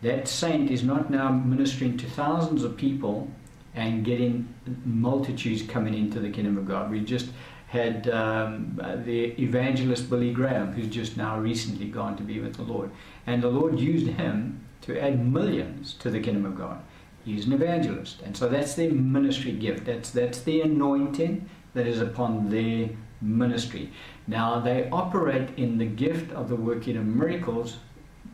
That 0.03 0.29
saint 0.29 0.71
is 0.71 0.85
not 0.85 1.11
now 1.11 1.31
ministering 1.33 1.97
to 1.99 2.07
thousands 2.07 2.63
of 2.63 2.77
people 2.77 3.29
and 3.75 4.05
getting 4.05 4.53
multitudes 4.85 5.63
coming 5.63 5.95
into 5.95 6.21
the 6.21 6.31
kingdom 6.31 6.57
of 6.57 6.67
God. 6.67 6.91
We 6.91 7.01
just 7.01 7.31
had 7.69 8.09
um, 8.09 8.81
the 9.05 9.41
evangelist 9.41 10.09
Billy 10.09 10.33
Graham, 10.33 10.73
who's 10.73 10.89
just 10.89 11.17
now 11.17 11.39
recently 11.39 11.87
gone 11.87 12.17
to 12.17 12.23
be 12.23 12.41
with 12.41 12.55
the 12.55 12.63
Lord. 12.63 12.91
And 13.27 13.43
the 13.43 13.49
Lord 13.49 13.79
used 13.79 14.07
him 14.07 14.67
to 14.83 14.99
add 14.99 15.25
millions 15.25 15.95
to 15.95 16.11
the 16.11 16.19
kingdom 16.21 16.47
of 16.47 16.57
God. 16.57 16.83
He's 17.25 17.47
an 17.47 17.53
evangelist. 17.53 18.23
And 18.23 18.35
so 18.35 18.49
that's 18.49 18.75
their 18.75 18.91
ministry 18.91 19.53
gift. 19.53 19.85
That's, 19.85 20.11
that's 20.11 20.41
the 20.41 20.63
anointing 20.63 21.49
that 21.75 21.87
is 21.87 22.01
upon 22.01 22.49
their 22.49 22.89
ministry. 23.21 23.93
Now, 24.27 24.61
they 24.61 24.89
operate 24.91 25.51
in 25.59 25.77
the 25.77 25.85
gift 25.85 26.33
of 26.33 26.49
the 26.49 26.57
working 26.57 26.97
of 26.97 27.05
miracles 27.05 27.77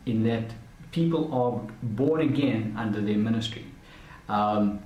in 0.05 0.23
that 0.23 0.53
people 0.91 1.33
are 1.33 1.59
born 1.83 2.21
again 2.21 2.73
under 2.77 3.01
their 3.01 3.17
ministry. 3.17 3.65
Um, 4.29 4.79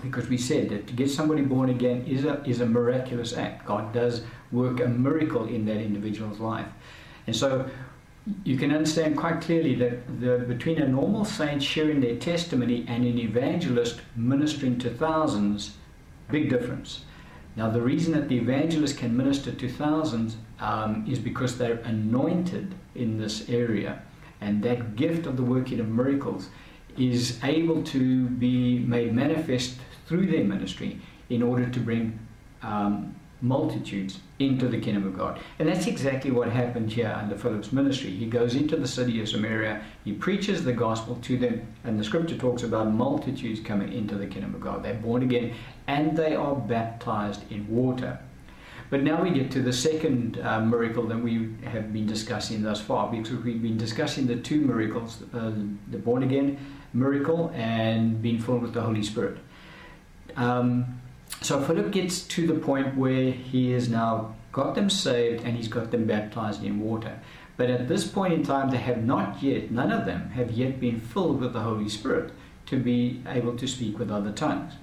because 0.00 0.28
we 0.28 0.38
said 0.38 0.70
that 0.70 0.86
to 0.86 0.94
get 0.94 1.10
somebody 1.10 1.42
born 1.42 1.70
again 1.70 2.04
is 2.06 2.24
a, 2.24 2.42
is 2.44 2.60
a 2.60 2.66
miraculous 2.66 3.32
act. 3.34 3.66
God 3.66 3.92
does 3.92 4.22
work 4.50 4.80
a 4.80 4.88
miracle 4.88 5.46
in 5.46 5.64
that 5.66 5.76
individual's 5.76 6.40
life. 6.40 6.66
And 7.26 7.36
so 7.36 7.68
you 8.44 8.56
can 8.56 8.72
understand 8.72 9.16
quite 9.16 9.40
clearly 9.40 9.74
that 9.76 10.20
the, 10.20 10.38
between 10.38 10.80
a 10.80 10.88
normal 10.88 11.24
saint 11.24 11.62
sharing 11.62 12.00
their 12.00 12.16
testimony 12.16 12.84
and 12.88 13.04
an 13.04 13.18
evangelist 13.18 14.00
ministering 14.16 14.78
to 14.78 14.90
thousands, 14.90 15.76
big 16.30 16.48
difference. 16.48 17.04
Now, 17.56 17.68
the 17.68 17.82
reason 17.82 18.12
that 18.14 18.28
the 18.28 18.38
evangelist 18.38 18.96
can 18.96 19.16
minister 19.16 19.52
to 19.52 19.68
thousands 19.68 20.36
um, 20.60 21.04
is 21.08 21.18
because 21.18 21.58
they're 21.58 21.80
anointed 21.84 22.74
in 22.94 23.18
this 23.18 23.48
area, 23.48 24.02
and 24.40 24.62
that 24.62 24.96
gift 24.96 25.26
of 25.26 25.36
the 25.36 25.42
working 25.42 25.78
of 25.78 25.88
miracles 25.88 26.48
is 26.98 27.42
able 27.42 27.82
to 27.82 28.26
be 28.26 28.78
made 28.80 29.12
manifest 29.14 29.76
through 30.06 30.26
their 30.26 30.44
ministry 30.44 31.00
in 31.30 31.42
order 31.42 31.68
to 31.68 31.80
bring 31.80 32.18
um, 32.62 33.14
multitudes 33.40 34.20
into 34.38 34.68
the 34.68 34.78
kingdom 34.78 35.06
of 35.06 35.18
God. 35.18 35.40
And 35.58 35.68
that's 35.68 35.86
exactly 35.86 36.30
what 36.30 36.48
happened 36.48 36.92
here 36.92 37.12
under 37.16 37.36
Philip's 37.36 37.72
ministry. 37.72 38.10
He 38.10 38.26
goes 38.26 38.54
into 38.54 38.76
the 38.76 38.86
city 38.86 39.20
of 39.20 39.28
Samaria, 39.28 39.82
he 40.04 40.12
preaches 40.12 40.64
the 40.64 40.72
gospel 40.72 41.16
to 41.22 41.36
them, 41.36 41.66
and 41.84 41.98
the 41.98 42.04
scripture 42.04 42.36
talks 42.36 42.62
about 42.62 42.92
multitudes 42.92 43.60
coming 43.60 43.92
into 43.92 44.14
the 44.14 44.26
kingdom 44.26 44.54
of 44.54 44.60
God. 44.60 44.84
They're 44.84 44.94
born 44.94 45.22
again 45.22 45.54
and 45.88 46.16
they 46.16 46.36
are 46.36 46.54
baptized 46.54 47.50
in 47.50 47.66
water. 47.68 48.18
But 48.90 49.02
now 49.02 49.22
we 49.22 49.30
get 49.30 49.50
to 49.52 49.62
the 49.62 49.72
second 49.72 50.38
uh, 50.38 50.60
miracle 50.60 51.04
that 51.06 51.18
we 51.18 51.54
have 51.64 51.94
been 51.94 52.06
discussing 52.06 52.62
thus 52.62 52.80
far, 52.80 53.10
because 53.10 53.38
we've 53.42 53.62
been 53.62 53.78
discussing 53.78 54.26
the 54.26 54.36
two 54.36 54.60
miracles 54.60 55.22
uh, 55.32 55.52
the 55.90 55.98
born 55.98 56.22
again 56.22 56.58
miracle 56.92 57.50
and 57.54 58.20
being 58.20 58.38
filled 58.38 58.62
with 58.62 58.74
the 58.74 58.82
Holy 58.82 59.02
Spirit. 59.02 59.38
Um, 60.36 61.00
so 61.40 61.60
Philip 61.60 61.90
gets 61.90 62.22
to 62.28 62.46
the 62.46 62.54
point 62.54 62.96
where 62.96 63.32
he 63.32 63.72
has 63.72 63.88
now 63.88 64.34
got 64.52 64.74
them 64.74 64.90
saved 64.90 65.44
and 65.44 65.56
he's 65.56 65.68
got 65.68 65.90
them 65.90 66.06
baptized 66.06 66.62
in 66.62 66.80
water. 66.80 67.18
But 67.56 67.70
at 67.70 67.88
this 67.88 68.06
point 68.06 68.32
in 68.32 68.42
time, 68.42 68.70
they 68.70 68.78
have 68.78 69.04
not 69.04 69.42
yet, 69.42 69.70
none 69.70 69.92
of 69.92 70.06
them 70.06 70.30
have 70.30 70.50
yet 70.52 70.80
been 70.80 71.00
filled 71.00 71.40
with 71.40 71.52
the 71.52 71.60
Holy 71.60 71.88
Spirit 71.88 72.32
to 72.66 72.78
be 72.78 73.22
able 73.26 73.56
to 73.56 73.66
speak 73.66 73.98
with 73.98 74.10
other 74.10 74.32
tongues. 74.32 74.74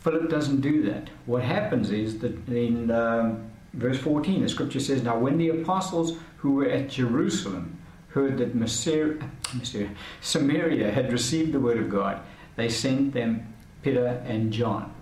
Philip 0.00 0.30
doesn't 0.30 0.60
do 0.60 0.82
that. 0.84 1.10
What 1.26 1.42
happens 1.42 1.90
is 1.90 2.20
that 2.20 2.48
in 2.48 2.90
um, 2.90 3.50
verse 3.74 3.98
14, 3.98 4.42
the 4.42 4.48
scripture 4.48 4.80
says, 4.80 5.02
Now 5.02 5.18
when 5.18 5.36
the 5.36 5.50
apostles 5.50 6.18
who 6.38 6.52
were 6.52 6.68
at 6.68 6.88
Jerusalem 6.88 7.78
heard 8.12 8.38
that 8.38 8.54
Samaria 10.20 10.90
had 10.90 11.12
received 11.12 11.52
the 11.52 11.60
word 11.60 11.78
of 11.78 11.90
God, 11.90 12.20
they 12.56 12.68
sent 12.68 13.12
them 13.12 13.54
Peter 13.82 14.22
and 14.26 14.52
John, 14.52 14.92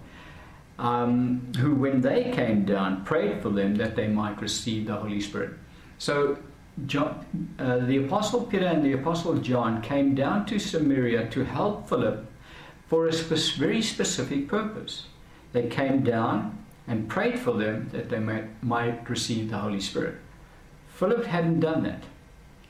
um, 0.79 1.53
who, 1.59 1.75
when 1.75 2.01
they 2.01 2.31
came 2.33 2.65
down, 2.65 3.05
prayed 3.05 3.43
for 3.43 3.51
them 3.51 3.75
that 3.77 3.97
they 3.97 4.07
might 4.07 4.41
receive 4.41 4.87
the 4.87 4.95
Holy 4.95 5.21
Spirit. 5.21 5.55
So, 5.99 6.39
John, 6.87 7.55
uh, 7.59 7.79
the 7.79 8.05
Apostle 8.05 8.43
Peter 8.43 8.67
and 8.67 8.85
the 8.85 8.93
Apostle 8.93 9.37
John 9.39 9.83
came 9.83 10.15
down 10.15 10.47
to 10.47 10.59
Samaria 10.59 11.29
to 11.31 11.45
help 11.45 11.89
Philip 11.89 12.27
for 12.87 13.09
a 13.09 13.13
spe- 13.13 13.59
very 13.59 13.83
specific 13.83 14.49
purpose. 14.49 15.07
They 15.53 15.67
came 15.67 16.05
down 16.05 16.65
and 16.87 17.09
prayed 17.09 17.39
for 17.39 17.53
them 17.53 17.89
that 17.93 18.11
they 18.11 18.19
might, 18.21 18.63
might 18.63 19.11
receive 19.11 19.51
the 19.51 19.59
Holy 19.59 19.81
Spirit. 19.81 20.17
Philip 20.89 21.25
hadn't 21.25 21.61
done 21.61 21.83
that. 21.83 22.03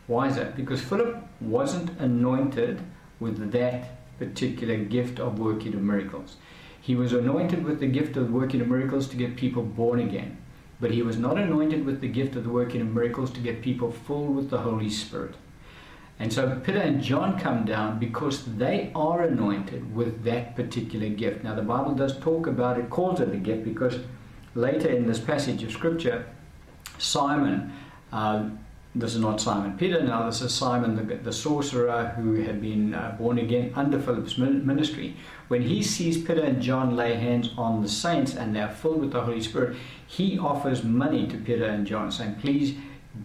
Why 0.09 0.27
is 0.27 0.37
that? 0.37 0.57
Because 0.57 0.81
Philip 0.81 1.23
wasn't 1.40 1.90
anointed 2.01 2.81
with 3.21 3.53
that 3.53 4.18
particular 4.18 4.77
gift 4.77 5.21
of 5.21 5.38
working 5.38 5.75
of 5.75 5.83
miracles. 5.83 6.37
He 6.81 6.97
was 6.97 7.12
anointed 7.12 7.64
with 7.64 7.79
the 7.79 7.87
gift 7.87 8.16
of 8.16 8.33
working 8.33 8.61
of 8.62 8.68
miracles 8.68 9.07
to 9.09 9.16
get 9.16 9.37
people 9.37 9.62
born 9.62 10.01
again. 10.01 10.38
But 10.81 10.92
he 10.92 11.03
was 11.03 11.18
not 11.18 11.37
anointed 11.37 11.85
with 11.85 12.01
the 12.01 12.09
gift 12.09 12.37
of 12.37 12.44
the 12.44 12.51
working 12.51 12.81
of 12.81 12.88
miracles 12.88 13.31
to 13.33 13.40
get 13.40 13.62
people 13.62 13.92
full 13.92 14.27
with 14.27 14.49
the 14.49 14.59
Holy 14.59 14.88
Spirit. 14.88 15.35
And 16.18 16.33
so 16.33 16.59
Peter 16.64 16.79
and 16.79 17.03
John 17.03 17.38
come 17.38 17.64
down 17.64 17.99
because 17.99 18.44
they 18.57 18.90
are 18.94 19.23
anointed 19.23 19.94
with 19.94 20.25
that 20.25 20.57
particular 20.57 21.09
gift. 21.09 21.44
Now, 21.44 21.55
the 21.55 21.62
Bible 21.62 21.94
does 21.94 22.18
talk 22.18 22.47
about 22.47 22.79
it, 22.79 22.90
calls 22.90 23.21
it 23.21 23.29
a 23.29 23.37
gift, 23.37 23.64
because 23.64 23.99
later 24.55 24.88
in 24.88 25.07
this 25.07 25.21
passage 25.21 25.62
of 25.62 25.71
Scripture, 25.71 26.27
Simon, 26.99 27.73
uh, 28.11 28.49
this 28.94 29.14
is 29.14 29.20
not 29.20 29.40
Simon 29.40 29.77
Peter 29.77 30.03
now, 30.03 30.27
this 30.27 30.40
is 30.40 30.53
Simon 30.55 30.96
the, 30.96 31.14
the 31.16 31.33
sorcerer 31.33 32.09
who 32.16 32.35
had 32.35 32.61
been 32.61 32.94
uh, 32.94 33.14
born 33.18 33.38
again 33.38 33.72
under 33.77 34.01
Philip's 34.01 34.38
ministry. 34.38 35.14
When 35.48 35.62
he 35.62 35.83
sees 35.83 36.18
Peter 36.18 36.42
and 36.42 36.61
John 36.61 36.96
lay 36.96 37.14
hands 37.14 37.51
on 37.57 37.83
the 37.83 37.88
saints 37.88 38.35
and 38.35 38.55
they 38.55 38.61
are 38.61 38.70
filled 38.70 39.01
with 39.01 39.12
the 39.12 39.20
Holy 39.20 39.40
Spirit, 39.40 39.77
he 40.07 40.38
offers 40.38 40.83
money 40.83 41.27
to 41.27 41.37
Peter 41.37 41.66
and 41.66 41.87
John, 41.87 42.11
saying, 42.11 42.37
Please 42.37 42.77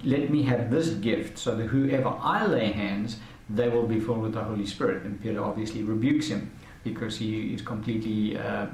let 0.03 0.29
me 0.29 0.43
have 0.43 0.69
this 0.69 0.89
gift 0.89 1.37
so 1.37 1.55
that 1.55 1.67
whoever 1.67 2.09
I 2.19 2.45
lay 2.45 2.71
hands, 2.71 3.17
they 3.49 3.69
will 3.69 3.87
be 3.87 3.99
filled 3.99 4.21
with 4.21 4.33
the 4.33 4.43
Holy 4.43 4.65
Spirit. 4.65 5.03
And 5.03 5.21
Peter 5.21 5.43
obviously 5.43 5.83
rebukes 5.83 6.27
him 6.27 6.51
because 6.83 7.17
he 7.17 7.53
is 7.53 7.61
completely 7.61 8.37
uh, 8.37 8.67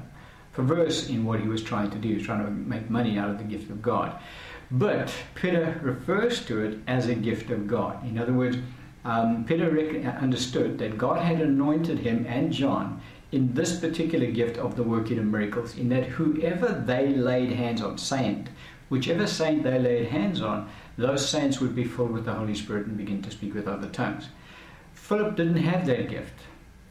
perverse 0.54 1.10
in 1.10 1.26
what 1.26 1.40
he 1.40 1.48
was 1.48 1.64
trying 1.64 1.92
to 1.92 1.98
do. 1.98 2.24
Trying 2.24 2.46
to 2.46 2.52
make 2.52 2.90
money 2.90 3.18
out 3.18 3.30
of 3.30 3.38
the 3.38 3.44
gift 3.44 3.70
of 3.70 3.82
God. 3.82 4.20
But 4.72 5.12
Peter 5.34 5.80
refers 5.82 6.46
to 6.46 6.64
it 6.64 6.80
as 6.86 7.08
a 7.08 7.16
gift 7.16 7.50
of 7.50 7.68
God. 7.68 8.06
In 8.06 8.20
other 8.20 8.34
words, 8.34 8.58
um, 9.04 9.46
Peter 9.46 9.66
understood 10.20 10.78
that 10.78 10.98
God 10.98 11.22
had 11.24 11.42
anointed 11.42 12.00
him 12.00 12.26
and 12.28 12.52
John 12.52 13.02
in 13.32 13.54
this 13.54 13.80
particular 13.80 14.28
gift 14.28 14.58
of 14.58 14.76
the 14.76 14.84
working 14.84 15.20
of 15.20 15.26
miracles, 15.26 15.78
in 15.78 15.90
that 15.90 16.06
whoever 16.06 16.84
they 16.86 17.10
laid 17.10 17.52
hands 17.52 17.82
on, 17.82 17.98
saint, 17.98 18.50
whichever 18.90 19.28
saint 19.28 19.64
they 19.64 19.78
laid 19.78 20.08
hands 20.08 20.42
on, 20.42 20.70
those 20.98 21.28
saints 21.28 21.60
would 21.60 21.76
be 21.76 21.84
filled 21.84 22.12
with 22.12 22.26
the 22.26 22.34
Holy 22.34 22.56
Spirit 22.56 22.88
and 22.88 22.98
begin 22.98 23.22
to 23.22 23.32
speak 23.32 23.54
with 23.54 23.68
other 23.68 23.88
tongues. 23.88 24.30
Philip 24.94 25.36
didn't 25.36 25.58
have 25.58 25.86
that 25.86 26.10
gift. 26.10 26.34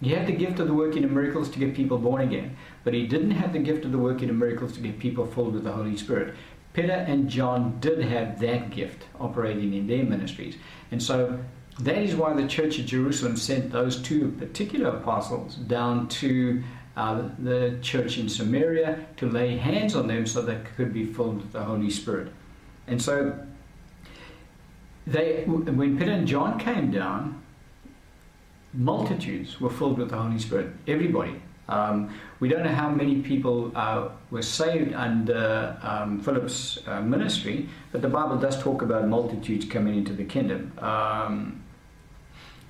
He 0.01 0.11
had 0.11 0.29
the 0.29 0.33
gift 0.33 0.61
of 0.61 0.69
the 0.69 0.75
working 0.75 1.03
of 1.03 1.11
miracles 1.11 1.51
to 1.51 1.59
get 1.59 1.75
people 1.75 1.99
born 1.99 2.23
again, 2.23 2.57
but 2.85 2.95
he 2.95 3.09
didn't 3.09 3.33
have 3.33 3.53
the 3.53 3.59
gift 3.59 3.85
of 3.85 3.91
the 3.91 3.99
working 3.99 4.31
of 4.31 4.37
miracles 4.37 4.73
to 4.75 4.81
get 4.81 5.01
people 5.01 5.27
filled 5.27 5.55
with 5.55 5.65
the 5.65 5.73
Holy 5.73 5.97
Spirit. 5.97 6.35
Peter 6.73 6.93
and 6.93 7.29
John 7.29 7.79
did 7.81 8.01
have 8.05 8.41
that 8.41 8.71
gift 8.71 9.05
operating 9.19 9.75
in 9.75 9.87
their 9.87 10.05
ministries. 10.05 10.57
And 10.91 11.03
so 11.03 11.39
that 11.81 11.99
is 11.99 12.15
why 12.15 12.35
the 12.35 12.47
church 12.47 12.79
of 12.79 12.87
Jerusalem 12.87 13.37
sent 13.37 13.71
those 13.71 14.01
two 14.03 14.33
particular 14.33 14.91
apostles 14.91 15.57
down 15.57 16.09
to 16.09 16.63
uh, 16.97 17.29
the 17.39 17.79
church 17.81 18.19
in 18.19 18.29
Samaria 18.29 19.07
to 19.17 19.29
lay 19.29 19.57
hands 19.57 19.95
on 19.95 20.09
them 20.09 20.27
so 20.27 20.43
they 20.43 20.61
could 20.77 20.93
be 20.93 21.05
filled 21.05 21.37
with 21.37 21.53
the 21.53 21.63
Holy 21.63 21.91
Spirit. 21.91 22.33
And 22.89 23.01
so 23.01 23.39
they, 25.07 25.45
when 25.45 25.97
Peter 25.97 26.11
and 26.11 26.27
John 26.27 26.59
came 26.59 26.91
down, 26.91 27.43
multitudes 28.75 29.61
were 29.61 29.71
filled 29.71 29.99
with 29.99 30.11
the 30.11 30.17
Holy 30.17 30.39
Spirit. 30.39 30.73
Everybody. 30.87 31.41
Um, 31.69 32.15
we 32.41 32.49
don't 32.49 32.63
know 32.63 32.75
how 32.75 32.89
many 32.89 33.21
people 33.21 33.73
uh, 33.75 34.09
were 34.31 34.43
saved 34.43 34.95
under 34.95 35.77
um, 35.83 36.21
Philip's 36.21 36.79
uh, 36.87 37.01
ministry, 37.01 37.69
but 37.93 38.01
the 38.01 38.09
Bible 38.09 38.39
does 38.39 38.61
talk 38.63 38.83
about 38.83 39.07
multitudes 39.07 39.67
coming 39.67 39.97
into 39.97 40.13
the 40.13 40.25
kingdom. 40.25 40.73
Um, 40.79 41.63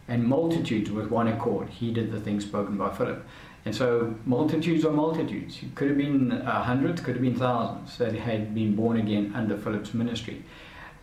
and 0.09 0.25
multitudes 0.25 0.91
with 0.91 1.11
one 1.11 1.29
accord. 1.29 1.69
He 1.69 1.93
did 1.93 2.11
the 2.11 2.21
things 2.21 2.45
spoken 2.45 2.77
by 2.77 2.93
Philip. 2.93 3.25
And 3.67 3.75
so 3.75 4.15
multitudes 4.25 4.85
are 4.87 4.93
multitudes. 4.93 5.63
It 5.63 5.75
could 5.75 5.89
have 5.89 5.99
been 5.99 6.33
uh, 6.33 6.63
hundreds, 6.63 7.03
could 7.03 7.15
have 7.15 7.23
been 7.23 7.37
thousands 7.37 7.99
that 7.99 8.15
had 8.15 8.55
been 8.55 8.75
born 8.75 8.97
again 8.97 9.33
under 9.35 9.59
Philip's 9.59 9.93
ministry. 9.93 10.43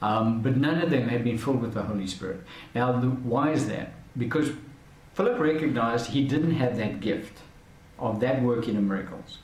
Um, 0.02 0.42
but 0.42 0.58
none 0.58 0.82
of 0.82 0.90
them 0.90 1.08
had 1.08 1.24
been 1.24 1.38
filled 1.38 1.62
with 1.62 1.74
the 1.76 1.84
Holy 1.84 2.08
Spirit. 2.08 2.42
Now, 2.74 3.00
the, 3.00 3.08
why 3.08 3.52
is 3.52 3.68
that? 3.68 3.94
Because 4.18 4.52
Philip 5.14 5.40
recognized 5.40 6.08
he 6.08 6.28
didn't 6.28 6.56
have 6.56 6.76
that 6.78 7.00
gift 7.00 7.42
of 8.00 8.20
that 8.20 8.42
working 8.42 8.76
of 8.78 8.84
miracles. 8.84 9.40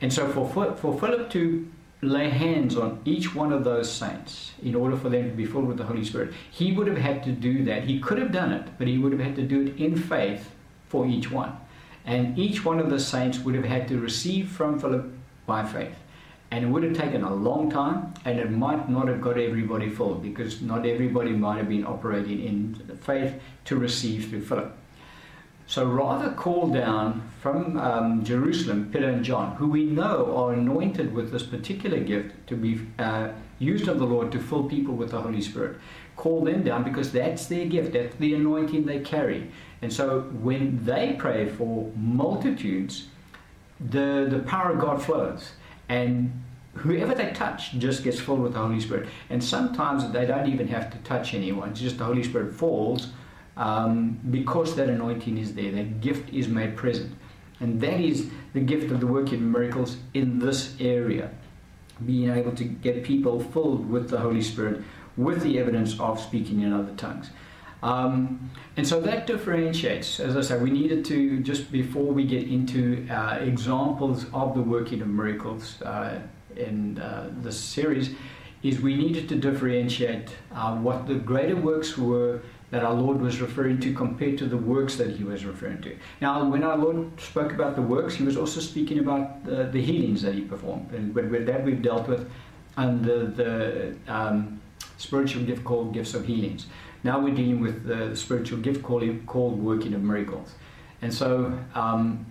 And 0.00 0.12
so, 0.12 0.28
for, 0.28 0.74
for 0.76 0.98
Philip 0.98 1.30
to 1.30 1.68
lay 2.02 2.28
hands 2.28 2.76
on 2.76 3.00
each 3.04 3.34
one 3.34 3.52
of 3.52 3.64
those 3.64 3.90
saints 3.90 4.52
in 4.62 4.74
order 4.74 4.96
for 4.96 5.08
them 5.08 5.30
to 5.30 5.34
be 5.34 5.46
filled 5.46 5.66
with 5.66 5.78
the 5.78 5.84
Holy 5.84 6.04
Spirit, 6.04 6.32
he 6.50 6.72
would 6.72 6.86
have 6.86 6.98
had 6.98 7.24
to 7.24 7.32
do 7.32 7.64
that. 7.64 7.84
He 7.84 7.98
could 8.00 8.18
have 8.18 8.32
done 8.32 8.52
it, 8.52 8.66
but 8.78 8.86
he 8.86 8.98
would 8.98 9.12
have 9.12 9.20
had 9.20 9.36
to 9.36 9.42
do 9.42 9.62
it 9.62 9.76
in 9.76 9.96
faith 9.96 10.50
for 10.88 11.06
each 11.06 11.30
one. 11.30 11.56
And 12.04 12.38
each 12.38 12.64
one 12.64 12.78
of 12.78 12.90
the 12.90 13.00
saints 13.00 13.38
would 13.40 13.54
have 13.54 13.64
had 13.64 13.88
to 13.88 13.98
receive 13.98 14.50
from 14.50 14.78
Philip 14.78 15.10
by 15.46 15.64
faith. 15.64 15.96
And 16.50 16.64
it 16.64 16.68
would 16.68 16.84
have 16.84 16.96
taken 16.96 17.24
a 17.24 17.34
long 17.34 17.70
time, 17.70 18.14
and 18.24 18.38
it 18.38 18.50
might 18.52 18.88
not 18.88 19.08
have 19.08 19.20
got 19.20 19.36
everybody 19.36 19.90
full 19.90 20.14
because 20.14 20.62
not 20.62 20.86
everybody 20.86 21.32
might 21.32 21.56
have 21.56 21.68
been 21.68 21.84
operating 21.84 22.40
in 22.44 22.98
faith 23.02 23.34
to 23.64 23.76
receive 23.76 24.28
through 24.28 24.44
Philip. 24.44 24.72
So 25.68 25.84
rather 25.84 26.30
call 26.32 26.68
down 26.68 27.28
from 27.40 27.76
um, 27.76 28.24
Jerusalem 28.24 28.88
Peter 28.92 29.08
and 29.08 29.24
John, 29.24 29.56
who 29.56 29.68
we 29.68 29.84
know 29.84 30.36
are 30.36 30.52
anointed 30.52 31.12
with 31.12 31.32
this 31.32 31.42
particular 31.42 31.98
gift 31.98 32.46
to 32.46 32.56
be 32.56 32.80
uh, 33.00 33.30
used 33.58 33.88
of 33.88 33.98
the 33.98 34.06
Lord 34.06 34.30
to 34.32 34.38
fill 34.38 34.64
people 34.64 34.94
with 34.94 35.10
the 35.10 35.20
Holy 35.20 35.40
Spirit. 35.40 35.78
Call 36.14 36.44
them 36.44 36.62
down 36.62 36.84
because 36.84 37.10
that's 37.10 37.46
their 37.46 37.66
gift, 37.66 37.94
that's 37.94 38.14
the 38.16 38.34
anointing 38.34 38.86
they 38.86 39.00
carry. 39.00 39.50
And 39.82 39.92
so 39.92 40.20
when 40.40 40.84
they 40.84 41.16
pray 41.18 41.48
for 41.48 41.90
multitudes, 41.96 43.08
the, 43.80 44.28
the 44.30 44.38
power 44.46 44.70
of 44.72 44.80
God 44.80 45.02
flows 45.02 45.50
and 45.88 46.44
whoever 46.74 47.14
they 47.14 47.32
touch 47.32 47.72
just 47.72 48.04
gets 48.04 48.20
filled 48.20 48.40
with 48.40 48.52
the 48.52 48.60
Holy 48.60 48.80
Spirit. 48.80 49.08
And 49.30 49.42
sometimes 49.42 50.10
they 50.12 50.26
don't 50.26 50.48
even 50.48 50.68
have 50.68 50.92
to 50.92 50.98
touch 50.98 51.34
anyone, 51.34 51.70
it's 51.70 51.80
just 51.80 51.98
the 51.98 52.04
Holy 52.04 52.22
Spirit 52.22 52.54
falls 52.54 53.08
um, 53.56 54.20
because 54.30 54.76
that 54.76 54.88
anointing 54.88 55.38
is 55.38 55.54
there, 55.54 55.72
that 55.72 56.00
gift 56.00 56.32
is 56.32 56.48
made 56.48 56.76
present. 56.76 57.14
And 57.60 57.80
that 57.80 58.00
is 58.00 58.28
the 58.52 58.60
gift 58.60 58.90
of 58.90 59.00
the 59.00 59.06
working 59.06 59.36
of 59.36 59.42
miracles 59.42 59.96
in 60.12 60.38
this 60.38 60.74
area. 60.78 61.30
Being 62.04 62.30
able 62.30 62.52
to 62.52 62.64
get 62.64 63.02
people 63.02 63.40
filled 63.40 63.88
with 63.88 64.10
the 64.10 64.18
Holy 64.18 64.42
Spirit 64.42 64.82
with 65.16 65.42
the 65.42 65.58
evidence 65.58 65.98
of 65.98 66.20
speaking 66.20 66.60
in 66.60 66.72
other 66.72 66.92
tongues. 66.96 67.30
Um, 67.82 68.50
and 68.76 68.86
so 68.86 69.00
that 69.00 69.26
differentiates, 69.26 70.20
as 70.20 70.36
I 70.36 70.40
say, 70.40 70.58
we 70.58 70.70
needed 70.70 71.04
to, 71.06 71.40
just 71.40 71.70
before 71.70 72.12
we 72.12 72.26
get 72.26 72.46
into 72.46 73.06
uh, 73.10 73.38
examples 73.40 74.26
of 74.32 74.54
the 74.54 74.62
working 74.62 75.00
of 75.00 75.08
miracles 75.08 75.80
uh, 75.82 76.20
in 76.56 76.98
uh, 76.98 77.30
this 77.38 77.58
series, 77.58 78.14
is 78.62 78.80
we 78.80 78.96
needed 78.96 79.28
to 79.28 79.36
differentiate 79.36 80.30
uh, 80.52 80.76
what 80.76 81.06
the 81.06 81.14
greater 81.14 81.56
works 81.56 81.96
were 81.96 82.42
that 82.76 82.84
our 82.84 82.92
Lord 82.92 83.22
was 83.22 83.40
referring 83.40 83.80
to 83.80 83.94
compared 83.94 84.36
to 84.36 84.44
the 84.44 84.58
works 84.58 84.96
that 84.96 85.16
he 85.16 85.24
was 85.24 85.46
referring 85.46 85.80
to. 85.80 85.96
Now, 86.20 86.44
when 86.44 86.62
our 86.62 86.76
Lord 86.76 87.18
spoke 87.18 87.52
about 87.52 87.74
the 87.74 87.80
works, 87.80 88.16
he 88.16 88.22
was 88.22 88.36
also 88.36 88.60
speaking 88.60 88.98
about 88.98 89.46
the, 89.46 89.64
the 89.64 89.80
healings 89.80 90.20
that 90.20 90.34
he 90.34 90.42
performed. 90.42 90.92
And 90.92 91.14
with 91.14 91.46
that 91.46 91.64
we've 91.64 91.80
dealt 91.80 92.06
with 92.06 92.28
under 92.76 93.28
the 93.28 93.96
um, 94.06 94.60
spiritual 94.98 95.44
gift 95.44 95.64
called 95.64 95.94
gifts 95.94 96.12
of 96.12 96.26
healings. 96.26 96.66
Now 97.02 97.18
we're 97.18 97.34
dealing 97.34 97.60
with 97.62 97.86
the 97.86 98.14
spiritual 98.14 98.58
gift 98.58 98.82
called, 98.82 99.04
called 99.26 99.58
working 99.58 99.94
of 99.94 100.02
miracles. 100.02 100.52
And 101.00 101.14
so, 101.14 101.58
um, 101.74 102.26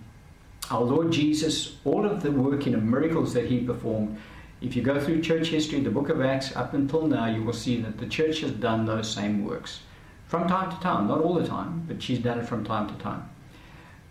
our 0.70 0.82
Lord 0.82 1.10
Jesus, 1.10 1.76
all 1.84 2.06
of 2.06 2.22
the 2.22 2.30
working 2.30 2.74
of 2.74 2.84
miracles 2.84 3.34
that 3.34 3.46
he 3.46 3.64
performed, 3.64 4.16
if 4.60 4.76
you 4.76 4.82
go 4.84 5.00
through 5.00 5.22
church 5.22 5.48
history, 5.48 5.80
the 5.80 5.90
book 5.90 6.08
of 6.08 6.20
Acts, 6.20 6.54
up 6.54 6.72
until 6.72 7.08
now, 7.08 7.26
you 7.26 7.42
will 7.42 7.52
see 7.52 7.80
that 7.80 7.98
the 7.98 8.06
church 8.06 8.42
has 8.42 8.52
done 8.52 8.86
those 8.86 9.10
same 9.10 9.44
works. 9.44 9.80
From 10.26 10.48
time 10.48 10.70
to 10.70 10.80
time, 10.80 11.08
not 11.08 11.20
all 11.20 11.34
the 11.34 11.46
time, 11.46 11.84
but 11.86 12.02
she's 12.02 12.18
done 12.18 12.38
it 12.38 12.46
from 12.46 12.64
time 12.64 12.88
to 12.88 12.94
time. 12.94 13.28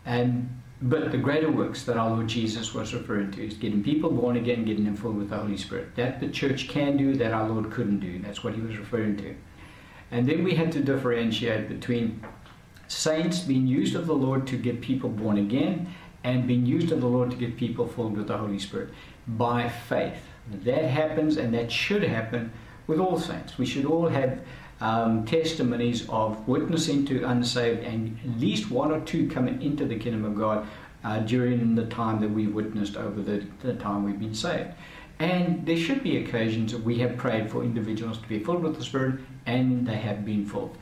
And 0.06 0.62
but 0.82 1.12
the 1.12 1.18
greater 1.18 1.50
works 1.50 1.84
that 1.84 1.98
our 1.98 2.10
Lord 2.10 2.28
Jesus 2.28 2.74
was 2.74 2.94
referring 2.94 3.32
to 3.32 3.46
is 3.46 3.56
getting 3.56 3.82
people 3.82 4.12
born 4.12 4.36
again, 4.36 4.66
getting 4.66 4.84
them 4.84 4.96
filled 4.96 5.18
with 5.18 5.30
the 5.30 5.38
Holy 5.38 5.58
Spirit. 5.58 5.96
That 5.96 6.20
the 6.20 6.28
church 6.28 6.68
can 6.68 6.98
do, 6.98 7.16
that 7.16 7.32
our 7.32 7.48
Lord 7.48 7.72
couldn't 7.72 8.00
do. 8.00 8.20
That's 8.20 8.44
what 8.44 8.56
he 8.56 8.62
was 8.62 8.78
referring 8.78 9.18
to. 9.18 9.36
And 10.12 10.28
then 10.28 10.44
we 10.44 10.54
had 10.54 10.72
to 10.74 10.82
differentiate 10.82 11.70
between 11.70 12.24
saints 12.88 13.40
being 13.40 13.66
used 13.68 13.96
of 13.96 14.06
the 14.06 14.14
Lord 14.14 14.46
to 14.48 14.58
get 14.58 14.82
people 14.82 15.10
born 15.10 15.38
again 15.38 15.94
and 16.24 16.48
being 16.48 16.66
used 16.66 16.92
of 16.92 17.02
the 17.02 17.08
Lord 17.08 17.32
to 17.32 17.38
get 17.38 17.58
people 17.58 17.88
filled 17.88 18.18
with 18.18 18.28
the 18.28 18.38
Holy 18.38 18.60
Spirit 18.60 18.90
by 19.28 19.70
faith. 19.70 20.22
That 20.64 20.84
happens 20.84 21.38
and 21.38 21.54
that 21.54 21.72
should 21.72 22.04
happen 22.04 22.52
with 22.86 23.00
all 23.00 23.20
saints. 23.20 23.58
We 23.58 23.66
should 23.66 23.86
all 23.86 24.08
have 24.10 24.40
um, 24.82 25.26
testimonies 25.26 26.08
of 26.10 26.48
witnessing 26.48 27.06
to 27.06 27.24
unsaved 27.24 27.84
and 27.84 28.18
at 28.24 28.40
least 28.40 28.70
one 28.70 28.92
or 28.92 29.00
two 29.02 29.30
coming 29.30 29.62
into 29.62 29.86
the 29.86 29.98
kingdom 29.98 30.26
of 30.26 30.36
God 30.36 30.68
uh, 31.04 31.20
during 31.20 31.76
the 31.76 31.86
time 31.86 32.20
that 32.22 32.30
we've 32.30 32.54
witnessed 32.54 32.98
over 32.98 33.22
the, 33.22 33.46
the 33.62 33.74
time 33.76 34.04
we've 34.04 34.20
been 34.20 34.36
saved. 34.36 34.72
And 35.20 35.66
there 35.66 35.78
should 35.78 36.04
be 36.04 36.18
occasions 36.18 36.74
that 36.74 36.84
we 36.84 37.00
have 37.00 37.16
prayed 37.16 37.50
for 37.50 37.64
individuals 37.64 38.18
to 38.18 38.28
be 38.28 38.40
filled 38.40 38.64
with 38.64 38.76
the 38.76 38.84
Spirit 38.84 39.22
and 39.46 39.88
they 39.88 39.96
have 39.96 40.26
been 40.26 40.46
filled. 40.46 40.78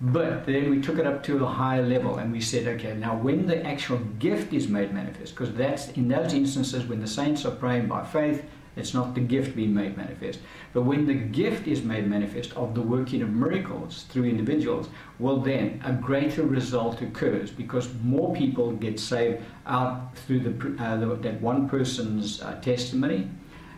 But 0.00 0.46
then 0.46 0.70
we 0.70 0.80
took 0.80 0.98
it 0.98 1.06
up 1.06 1.22
to 1.24 1.44
a 1.44 1.48
higher 1.48 1.82
level 1.82 2.16
and 2.16 2.32
we 2.32 2.40
said, 2.40 2.66
okay, 2.66 2.94
now 2.94 3.16
when 3.16 3.46
the 3.46 3.64
actual 3.66 3.98
gift 4.18 4.52
is 4.52 4.68
made 4.68 4.92
manifest, 4.92 5.34
because 5.34 5.54
that's 5.54 5.88
in 5.88 6.08
those 6.08 6.32
instances 6.34 6.86
when 6.86 7.00
the 7.00 7.06
saints 7.06 7.44
are 7.44 7.50
praying 7.50 7.86
by 7.86 8.04
faith, 8.04 8.44
It's 8.76 8.92
not 8.92 9.14
the 9.14 9.20
gift 9.20 9.56
being 9.56 9.74
made 9.74 9.96
manifest. 9.96 10.40
But 10.74 10.82
when 10.82 11.06
the 11.06 11.14
gift 11.14 11.66
is 11.66 11.82
made 11.82 12.06
manifest 12.06 12.52
of 12.52 12.74
the 12.74 12.82
working 12.82 13.22
of 13.22 13.30
miracles 13.30 14.04
through 14.10 14.24
individuals, 14.24 14.88
well, 15.18 15.38
then 15.38 15.80
a 15.84 15.92
greater 15.92 16.42
result 16.42 17.00
occurs 17.00 17.50
because 17.50 17.88
more 18.04 18.34
people 18.34 18.72
get 18.72 19.00
saved 19.00 19.42
out 19.66 20.14
through 20.18 20.40
the, 20.40 20.84
uh, 20.84 20.96
the 20.96 21.06
that 21.16 21.40
one 21.40 21.68
person's 21.68 22.42
uh, 22.42 22.60
testimony, 22.60 23.28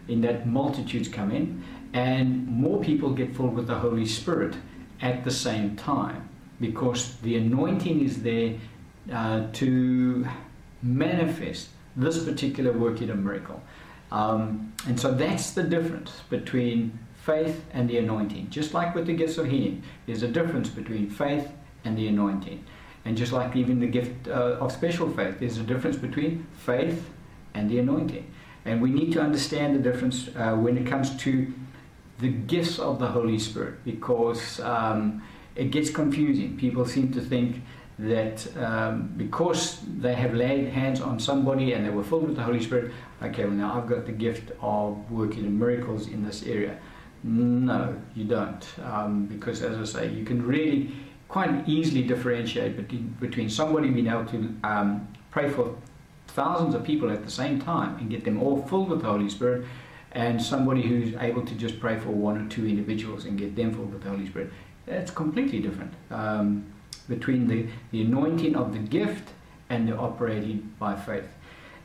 in 0.08 0.20
that 0.22 0.46
multitudes 0.46 1.06
come 1.06 1.30
in, 1.30 1.62
and 1.92 2.46
more 2.48 2.82
people 2.82 3.10
get 3.10 3.36
filled 3.36 3.54
with 3.54 3.68
the 3.68 3.78
Holy 3.78 4.06
Spirit 4.06 4.56
at 5.00 5.22
the 5.22 5.30
same 5.30 5.76
time 5.76 6.28
because 6.60 7.16
the 7.18 7.36
anointing 7.36 8.04
is 8.04 8.22
there 8.22 8.54
uh, 9.12 9.46
to 9.52 10.26
manifest 10.82 11.68
this 11.96 12.24
particular 12.24 12.72
working 12.72 13.10
of 13.10 13.18
miracle. 13.18 13.62
Um, 14.10 14.72
and 14.86 14.98
so 14.98 15.12
that's 15.12 15.50
the 15.52 15.62
difference 15.62 16.22
between 16.30 16.98
faith 17.24 17.64
and 17.72 17.88
the 17.88 17.98
anointing. 17.98 18.48
Just 18.50 18.72
like 18.72 18.94
with 18.94 19.06
the 19.06 19.12
gifts 19.12 19.38
of 19.38 19.46
healing, 19.46 19.82
there's 20.06 20.22
a 20.22 20.28
difference 20.28 20.68
between 20.68 21.10
faith 21.10 21.48
and 21.84 21.96
the 21.96 22.08
anointing. 22.08 22.64
And 23.04 23.16
just 23.16 23.32
like 23.32 23.54
even 23.56 23.80
the 23.80 23.86
gift 23.86 24.28
uh, 24.28 24.56
of 24.60 24.72
special 24.72 25.10
faith, 25.10 25.38
there's 25.40 25.58
a 25.58 25.62
difference 25.62 25.96
between 25.96 26.46
faith 26.52 27.08
and 27.54 27.70
the 27.70 27.78
anointing. 27.78 28.30
And 28.64 28.82
we 28.82 28.90
need 28.90 29.12
to 29.12 29.20
understand 29.20 29.74
the 29.74 29.78
difference 29.78 30.28
uh, 30.36 30.54
when 30.54 30.76
it 30.76 30.86
comes 30.86 31.16
to 31.18 31.52
the 32.18 32.28
gifts 32.28 32.78
of 32.78 32.98
the 32.98 33.06
Holy 33.06 33.38
Spirit 33.38 33.84
because 33.84 34.60
um, 34.60 35.22
it 35.54 35.70
gets 35.70 35.90
confusing. 35.90 36.56
People 36.56 36.84
seem 36.84 37.12
to 37.12 37.20
think 37.20 37.62
that 37.98 38.56
um, 38.56 39.12
because 39.16 39.80
they 39.98 40.14
have 40.14 40.34
laid 40.34 40.68
hands 40.68 41.00
on 41.00 41.18
somebody 41.18 41.72
and 41.72 41.84
they 41.84 41.90
were 41.90 42.04
filled 42.04 42.28
with 42.28 42.36
the 42.36 42.42
Holy 42.42 42.62
Spirit, 42.62 42.92
okay, 43.22 43.44
well, 43.44 43.54
now 43.54 43.76
I've 43.76 43.88
got 43.88 44.06
the 44.06 44.12
gift 44.12 44.52
of 44.60 45.10
working 45.10 45.44
in 45.44 45.58
miracles 45.58 46.06
in 46.06 46.24
this 46.24 46.44
area. 46.44 46.78
No, 47.24 48.00
you 48.14 48.24
don't. 48.24 48.64
Um, 48.84 49.26
because, 49.26 49.62
as 49.62 49.76
I 49.76 50.00
say, 50.00 50.12
you 50.12 50.24
can 50.24 50.46
really 50.46 50.92
quite 51.26 51.68
easily 51.68 52.02
differentiate 52.02 52.76
between, 52.76 53.16
between 53.20 53.50
somebody 53.50 53.90
being 53.90 54.06
able 54.06 54.24
to 54.26 54.54
um, 54.62 55.08
pray 55.30 55.50
for 55.50 55.76
thousands 56.28 56.74
of 56.74 56.84
people 56.84 57.10
at 57.10 57.24
the 57.24 57.30
same 57.30 57.60
time 57.60 57.96
and 57.98 58.08
get 58.08 58.24
them 58.24 58.40
all 58.40 58.62
filled 58.62 58.88
with 58.88 59.02
the 59.02 59.08
Holy 59.08 59.28
Spirit 59.28 59.66
and 60.12 60.40
somebody 60.40 60.82
who's 60.82 61.14
able 61.16 61.44
to 61.44 61.54
just 61.54 61.80
pray 61.80 61.98
for 61.98 62.10
one 62.10 62.38
or 62.38 62.48
two 62.48 62.66
individuals 62.66 63.24
and 63.24 63.36
get 63.36 63.56
them 63.56 63.74
filled 63.74 63.92
with 63.92 64.02
the 64.02 64.08
Holy 64.08 64.26
Spirit. 64.26 64.50
That's 64.86 65.10
completely 65.10 65.58
different 65.58 65.92
um, 66.10 66.64
between 67.08 67.48
the, 67.48 67.66
the 67.90 68.02
anointing 68.02 68.54
of 68.54 68.72
the 68.72 68.78
gift 68.78 69.30
and 69.70 69.88
the 69.88 69.96
operating 69.96 70.74
by 70.78 70.96
faith. 70.96 71.28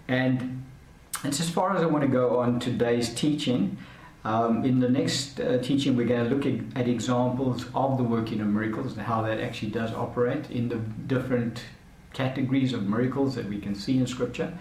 And 0.08 0.64
that's 1.24 1.40
as 1.40 1.50
far 1.50 1.76
as 1.76 1.82
I 1.82 1.86
want 1.86 2.04
to 2.04 2.10
go 2.10 2.40
on 2.40 2.60
today's 2.60 3.14
teaching. 3.14 3.78
Um, 4.26 4.64
in 4.64 4.80
the 4.80 4.90
next 4.90 5.40
uh, 5.40 5.58
teaching, 5.58 5.98
we're 5.98 6.08
going 6.08 6.30
to 6.30 6.34
look 6.34 6.46
at, 6.46 6.82
at, 6.82 6.88
examples 6.88 7.66
of 7.76 7.98
the 7.98 8.04
working 8.04 8.40
of 8.40 8.48
miracles 8.48 8.94
and 8.94 9.02
how 9.02 9.22
that 9.24 9.42
actually 9.42 9.72
does 9.72 9.92
operate 9.94 10.50
in 10.50 10.70
the 10.70 10.78
different 10.78 11.62
categories 12.14 12.72
of 12.72 12.88
miracles 12.88 13.36
that 13.36 13.46
we 13.50 13.60
can 13.60 13.76
see 13.76 13.98
in 13.98 14.08
Scripture. 14.08 14.58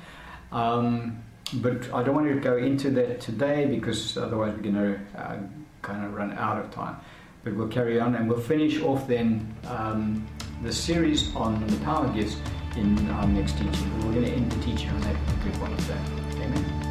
Um, 0.50 1.22
but 1.54 1.92
I 1.92 2.02
don't 2.02 2.14
want 2.14 2.28
to 2.28 2.40
go 2.40 2.56
into 2.56 2.90
that 2.90 3.20
today 3.20 3.66
because 3.66 4.16
otherwise 4.16 4.54
we're 4.54 4.72
going 4.72 4.74
to 4.74 5.20
uh, 5.20 5.36
kind 5.82 6.04
of 6.04 6.14
run 6.14 6.32
out 6.32 6.58
of 6.58 6.70
time. 6.70 6.96
But 7.44 7.54
we'll 7.54 7.68
carry 7.68 8.00
on 8.00 8.14
and 8.14 8.28
we'll 8.28 8.40
finish 8.40 8.80
off 8.82 9.06
then 9.06 9.54
um, 9.66 10.26
the 10.62 10.72
series 10.72 11.34
on 11.34 11.66
the 11.66 11.76
power 11.78 12.08
gifts 12.14 12.36
in 12.76 13.10
our 13.10 13.26
next 13.26 13.58
teaching. 13.58 14.06
We're 14.06 14.12
going 14.14 14.26
to 14.26 14.32
end 14.32 14.52
the 14.52 14.62
teaching 14.62 14.90
on 14.90 15.00
that 15.00 15.16
particular 15.26 15.58
one 15.58 15.76
today. 15.76 16.44
Amen. 16.44 16.82